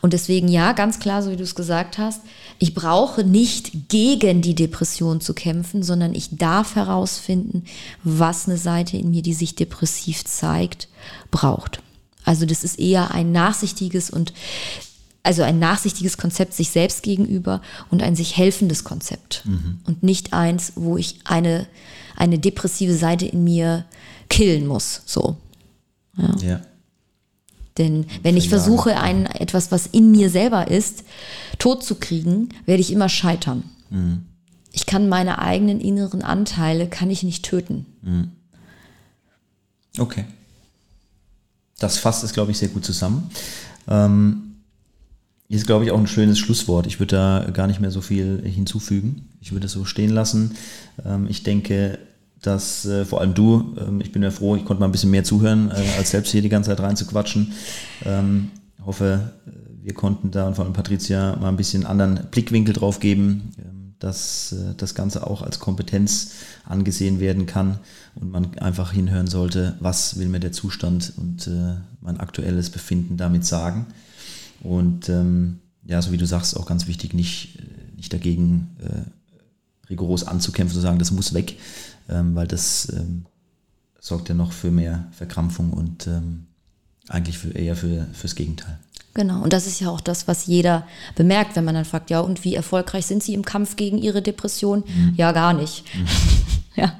Und 0.00 0.12
deswegen 0.12 0.48
ja, 0.48 0.72
ganz 0.72 0.98
klar, 0.98 1.22
so 1.22 1.30
wie 1.30 1.36
du 1.36 1.42
es 1.42 1.54
gesagt 1.54 1.98
hast, 1.98 2.22
ich 2.58 2.74
brauche 2.74 3.24
nicht 3.24 3.88
gegen 3.88 4.40
die 4.40 4.54
Depression 4.54 5.20
zu 5.20 5.34
kämpfen, 5.34 5.82
sondern 5.82 6.14
ich 6.14 6.36
darf 6.36 6.76
herausfinden, 6.76 7.64
was 8.02 8.46
eine 8.46 8.56
Seite 8.56 8.96
in 8.96 9.10
mir, 9.10 9.22
die 9.22 9.34
sich 9.34 9.54
depressiv 9.54 10.24
zeigt, 10.24 10.88
braucht. 11.30 11.82
Also 12.26 12.44
das 12.44 12.62
ist 12.62 12.78
eher 12.78 13.12
ein 13.12 13.32
nachsichtiges 13.32 14.10
und 14.10 14.34
also 15.22 15.42
ein 15.42 15.58
nachsichtiges 15.58 16.18
Konzept 16.18 16.52
sich 16.52 16.70
selbst 16.70 17.02
gegenüber 17.02 17.62
und 17.90 18.02
ein 18.02 18.14
sich 18.14 18.36
helfendes 18.36 18.84
Konzept 18.84 19.42
mhm. 19.44 19.80
und 19.84 20.02
nicht 20.02 20.34
eins, 20.34 20.74
wo 20.76 20.98
ich 20.98 21.20
eine 21.24 21.66
eine 22.16 22.38
depressive 22.38 22.94
Seite 22.94 23.26
in 23.26 23.44
mir 23.44 23.84
killen 24.28 24.66
muss, 24.66 25.02
so. 25.06 25.36
Ja. 26.16 26.34
ja. 26.40 26.60
Denn 27.78 28.06
wenn 28.22 28.38
ich 28.38 28.48
versuche, 28.48 28.98
ein, 28.98 29.26
etwas, 29.26 29.70
was 29.70 29.86
in 29.86 30.10
mir 30.10 30.30
selber 30.30 30.68
ist, 30.68 31.04
tot 31.58 31.84
zu 31.84 31.96
kriegen, 31.96 32.48
werde 32.64 32.80
ich 32.80 32.90
immer 32.90 33.10
scheitern. 33.10 33.64
Mhm. 33.90 34.24
Ich 34.72 34.86
kann 34.86 35.10
meine 35.10 35.38
eigenen 35.38 35.80
inneren 35.80 36.22
Anteile, 36.22 36.88
kann 36.88 37.10
ich 37.10 37.22
nicht 37.22 37.44
töten. 37.44 37.86
Mhm. 38.00 38.30
Okay. 39.98 40.24
Das 41.78 41.98
fasst 41.98 42.24
es, 42.24 42.32
glaube 42.32 42.50
ich, 42.50 42.58
sehr 42.58 42.68
gut 42.68 42.84
zusammen. 42.84 43.30
Ähm, 43.88 44.42
ist, 45.48 45.66
glaube 45.66 45.84
ich, 45.84 45.90
auch 45.90 45.98
ein 45.98 46.06
schönes 46.06 46.38
Schlusswort. 46.38 46.86
Ich 46.86 46.98
würde 46.98 47.16
da 47.16 47.50
gar 47.52 47.66
nicht 47.66 47.80
mehr 47.80 47.90
so 47.90 48.00
viel 48.00 48.42
hinzufügen. 48.44 49.28
Ich 49.40 49.52
würde 49.52 49.66
es 49.66 49.72
so 49.72 49.84
stehen 49.84 50.10
lassen. 50.10 50.56
Ähm, 51.04 51.26
ich 51.28 51.42
denke, 51.42 51.98
dass 52.42 52.84
äh, 52.84 53.04
vor 53.04 53.20
allem 53.20 53.34
du, 53.34 53.74
ähm, 53.78 54.00
ich 54.00 54.12
bin 54.12 54.22
ja 54.22 54.30
froh, 54.30 54.56
ich 54.56 54.64
konnte 54.64 54.80
mal 54.80 54.86
ein 54.86 54.92
bisschen 54.92 55.10
mehr 55.10 55.24
zuhören, 55.24 55.70
äh, 55.70 55.98
als 55.98 56.10
selbst 56.10 56.32
hier 56.32 56.42
die 56.42 56.48
ganze 56.48 56.70
Zeit 56.70 56.80
reinzuquatschen. 56.80 57.52
Ähm, 58.04 58.50
hoffe, 58.84 59.32
äh, 59.46 59.50
wir 59.84 59.94
konnten 59.94 60.30
da 60.30 60.48
und 60.48 60.54
vor 60.54 60.64
allem 60.64 60.74
Patricia 60.74 61.36
mal 61.36 61.48
ein 61.48 61.56
bisschen 61.56 61.86
anderen 61.86 62.26
Blickwinkel 62.30 62.74
drauf 62.74 63.00
geben, 63.00 63.52
ähm, 63.58 63.85
dass 63.98 64.52
äh, 64.52 64.74
das 64.76 64.94
Ganze 64.94 65.26
auch 65.26 65.42
als 65.42 65.58
Kompetenz 65.58 66.32
angesehen 66.64 67.20
werden 67.20 67.46
kann 67.46 67.78
und 68.14 68.30
man 68.30 68.58
einfach 68.58 68.92
hinhören 68.92 69.26
sollte, 69.26 69.76
was 69.80 70.18
will 70.18 70.28
mir 70.28 70.40
der 70.40 70.52
Zustand 70.52 71.12
und 71.16 71.46
äh, 71.46 71.76
mein 72.00 72.20
aktuelles 72.20 72.70
Befinden 72.70 73.16
damit 73.16 73.44
sagen. 73.44 73.86
Und 74.62 75.08
ähm, 75.08 75.60
ja, 75.84 76.02
so 76.02 76.12
wie 76.12 76.16
du 76.18 76.26
sagst, 76.26 76.56
auch 76.56 76.66
ganz 76.66 76.86
wichtig, 76.86 77.14
nicht, 77.14 77.58
äh, 77.58 77.96
nicht 77.96 78.12
dagegen 78.12 78.76
rigoros 79.88 80.24
anzukämpfen, 80.24 80.74
zu 80.74 80.80
sagen, 80.80 80.98
das 80.98 81.12
muss 81.12 81.32
weg, 81.32 81.58
ähm, 82.08 82.34
weil 82.34 82.48
das 82.48 82.92
ähm, 82.92 83.26
sorgt 84.00 84.28
ja 84.28 84.34
noch 84.34 84.52
für 84.52 84.70
mehr 84.70 85.06
Verkrampfung 85.12 85.72
und 85.72 86.08
eigentlich 87.08 87.38
für, 87.38 87.50
eher 87.50 87.74
für, 87.74 88.06
fürs 88.12 88.36
Gegenteil. 88.36 88.78
Genau, 89.16 89.40
und 89.40 89.54
das 89.54 89.66
ist 89.66 89.80
ja 89.80 89.88
auch 89.88 90.02
das, 90.02 90.28
was 90.28 90.44
jeder 90.44 90.86
bemerkt, 91.14 91.56
wenn 91.56 91.64
man 91.64 91.74
dann 91.74 91.86
fragt, 91.86 92.10
ja, 92.10 92.20
und 92.20 92.44
wie 92.44 92.54
erfolgreich 92.54 93.06
sind 93.06 93.22
Sie 93.22 93.32
im 93.32 93.46
Kampf 93.46 93.76
gegen 93.76 93.96
Ihre 93.96 94.20
Depression? 94.20 94.84
Mhm. 94.86 95.14
Ja, 95.16 95.32
gar 95.32 95.54
nicht. 95.54 95.84
Mhm. 95.94 96.06
ja. 96.76 96.92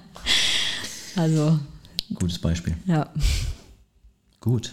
Also. 1.14 1.58
Gutes 2.14 2.38
Beispiel. 2.38 2.74
Ja. 2.86 3.10
Gut. 4.40 4.72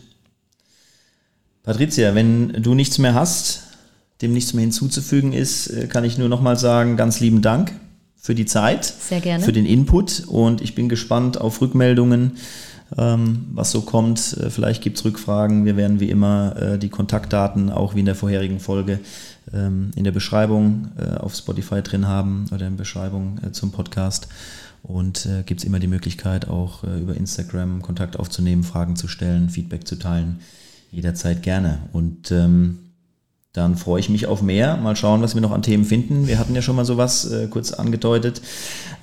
Patricia, 1.63 2.15
wenn 2.15 2.63
du 2.63 2.75
nichts 2.75 2.97
mehr 2.97 3.13
hast, 3.13 3.63
dem 4.21 4.31
nichts 4.31 4.53
mehr 4.53 4.61
hinzuzufügen 4.61 5.33
ist, 5.33 5.67
äh, 5.67 5.87
kann 5.87 6.05
ich 6.05 6.17
nur 6.17 6.29
nochmal 6.29 6.57
sagen, 6.57 6.95
ganz 6.95 7.19
lieben 7.19 7.41
Dank 7.41 7.73
für 8.15 8.35
die 8.35 8.45
Zeit. 8.45 8.85
Sehr 8.85 9.19
gerne. 9.19 9.43
Für 9.43 9.51
den 9.51 9.65
Input 9.65 10.23
und 10.27 10.61
ich 10.61 10.75
bin 10.75 10.87
gespannt 10.87 11.41
auf 11.41 11.59
Rückmeldungen 11.59 12.37
ähm, 12.97 13.45
was 13.53 13.71
so 13.71 13.81
kommt. 13.81 14.37
Äh, 14.37 14.49
vielleicht 14.49 14.81
gibt 14.83 14.97
es 14.97 15.05
Rückfragen. 15.05 15.65
Wir 15.65 15.77
werden 15.77 15.99
wie 15.99 16.09
immer 16.09 16.55
äh, 16.55 16.79
die 16.79 16.89
Kontaktdaten, 16.89 17.69
auch 17.69 17.95
wie 17.95 18.01
in 18.01 18.05
der 18.05 18.15
vorherigen 18.15 18.59
Folge, 18.59 18.99
ähm, 19.53 19.91
in 19.95 20.03
der 20.03 20.11
Beschreibung 20.11 20.89
äh, 20.97 21.17
auf 21.17 21.35
Spotify 21.35 21.81
drin 21.81 22.07
haben 22.07 22.45
oder 22.51 22.67
in 22.67 22.73
der 22.73 22.83
Beschreibung 22.83 23.39
zum 23.51 23.71
Podcast. 23.71 24.27
Und 24.83 25.25
äh, 25.25 25.43
gibt 25.43 25.61
es 25.61 25.65
immer 25.65 25.79
die 25.79 25.87
Möglichkeit, 25.87 26.49
auch 26.49 26.83
äh, 26.83 26.99
über 26.99 27.15
Instagram 27.15 27.81
Kontakt 27.81 28.19
aufzunehmen, 28.19 28.63
Fragen 28.63 28.97
zu 28.97 29.07
stellen, 29.07 29.49
Feedback 29.49 29.87
zu 29.87 29.95
teilen. 29.95 30.41
Jederzeit 30.91 31.41
gerne. 31.41 31.79
Und 31.93 32.31
ähm, 32.31 32.79
dann 33.53 33.77
freue 33.77 34.01
ich 34.01 34.09
mich 34.09 34.27
auf 34.27 34.41
mehr. 34.41 34.77
Mal 34.77 34.95
schauen, 34.95 35.21
was 35.21 35.35
wir 35.35 35.41
noch 35.41 35.51
an 35.51 35.61
Themen 35.61 35.85
finden. 35.85 36.27
Wir 36.27 36.37
hatten 36.37 36.53
ja 36.53 36.61
schon 36.61 36.75
mal 36.75 36.85
sowas 36.85 37.31
äh, 37.31 37.47
kurz 37.47 37.71
angedeutet. 37.71 38.41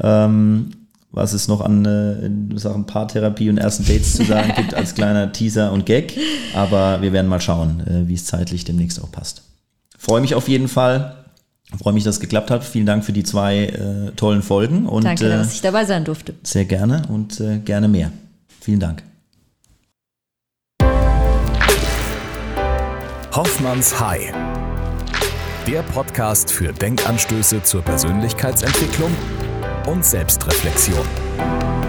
Ähm, 0.03 0.73
was 1.13 1.33
es 1.33 1.49
noch 1.49 1.61
an 1.61 1.85
äh, 1.85 2.59
Sachen 2.59 2.87
Paartherapie 2.87 3.51
und 3.51 3.59
ersten 3.59 3.85
Dates 3.85 4.15
zu 4.15 4.25
sagen 4.25 4.53
gibt 4.57 4.75
als 4.75 4.95
kleiner 4.95 5.33
Teaser 5.33 5.73
und 5.73 5.87
Gag. 5.87 6.17
Aber 6.55 7.03
wir 7.03 7.13
werden 7.13 7.27
mal 7.27 7.41
schauen, 7.41 7.81
äh, 7.87 8.09
wie 8.09 8.15
es 8.15 8.27
zeitlich 8.27 8.65
demnächst 8.65 9.03
auch 9.03 9.11
passt. 9.11 9.43
Freue 9.99 10.21
mich 10.21 10.35
auf 10.35 10.49
jeden 10.49 10.69
Fall. 10.69 11.17
Freue 11.79 11.93
mich, 11.95 12.05
dass 12.05 12.17
es 12.17 12.21
geklappt 12.21 12.51
hat. 12.51 12.65
Vielen 12.65 12.87
Dank 12.87 13.05
für 13.05 13.13
die 13.13 13.23
zwei 13.23 13.67
äh, 13.67 14.11
tollen 14.17 14.43
Folgen. 14.43 14.87
Und, 14.87 15.05
Danke, 15.05 15.29
dass 15.29 15.49
äh, 15.49 15.55
ich 15.55 15.61
dabei 15.61 15.85
sein 15.85 16.05
durfte. 16.05 16.35
Sehr 16.43 16.65
gerne 16.65 17.03
und 17.09 17.41
äh, 17.41 17.59
gerne 17.59 17.89
mehr. 17.89 18.11
Vielen 18.61 18.81
Dank. 18.81 19.03
Hoffmanns 23.33 24.01
High. 24.01 24.33
Der 25.67 25.83
Podcast 25.83 26.51
für 26.51 26.73
Denkanstöße 26.73 27.63
zur 27.63 27.83
Persönlichkeitsentwicklung 27.83 29.11
und 29.91 30.05
Selbstreflexion. 30.05 31.80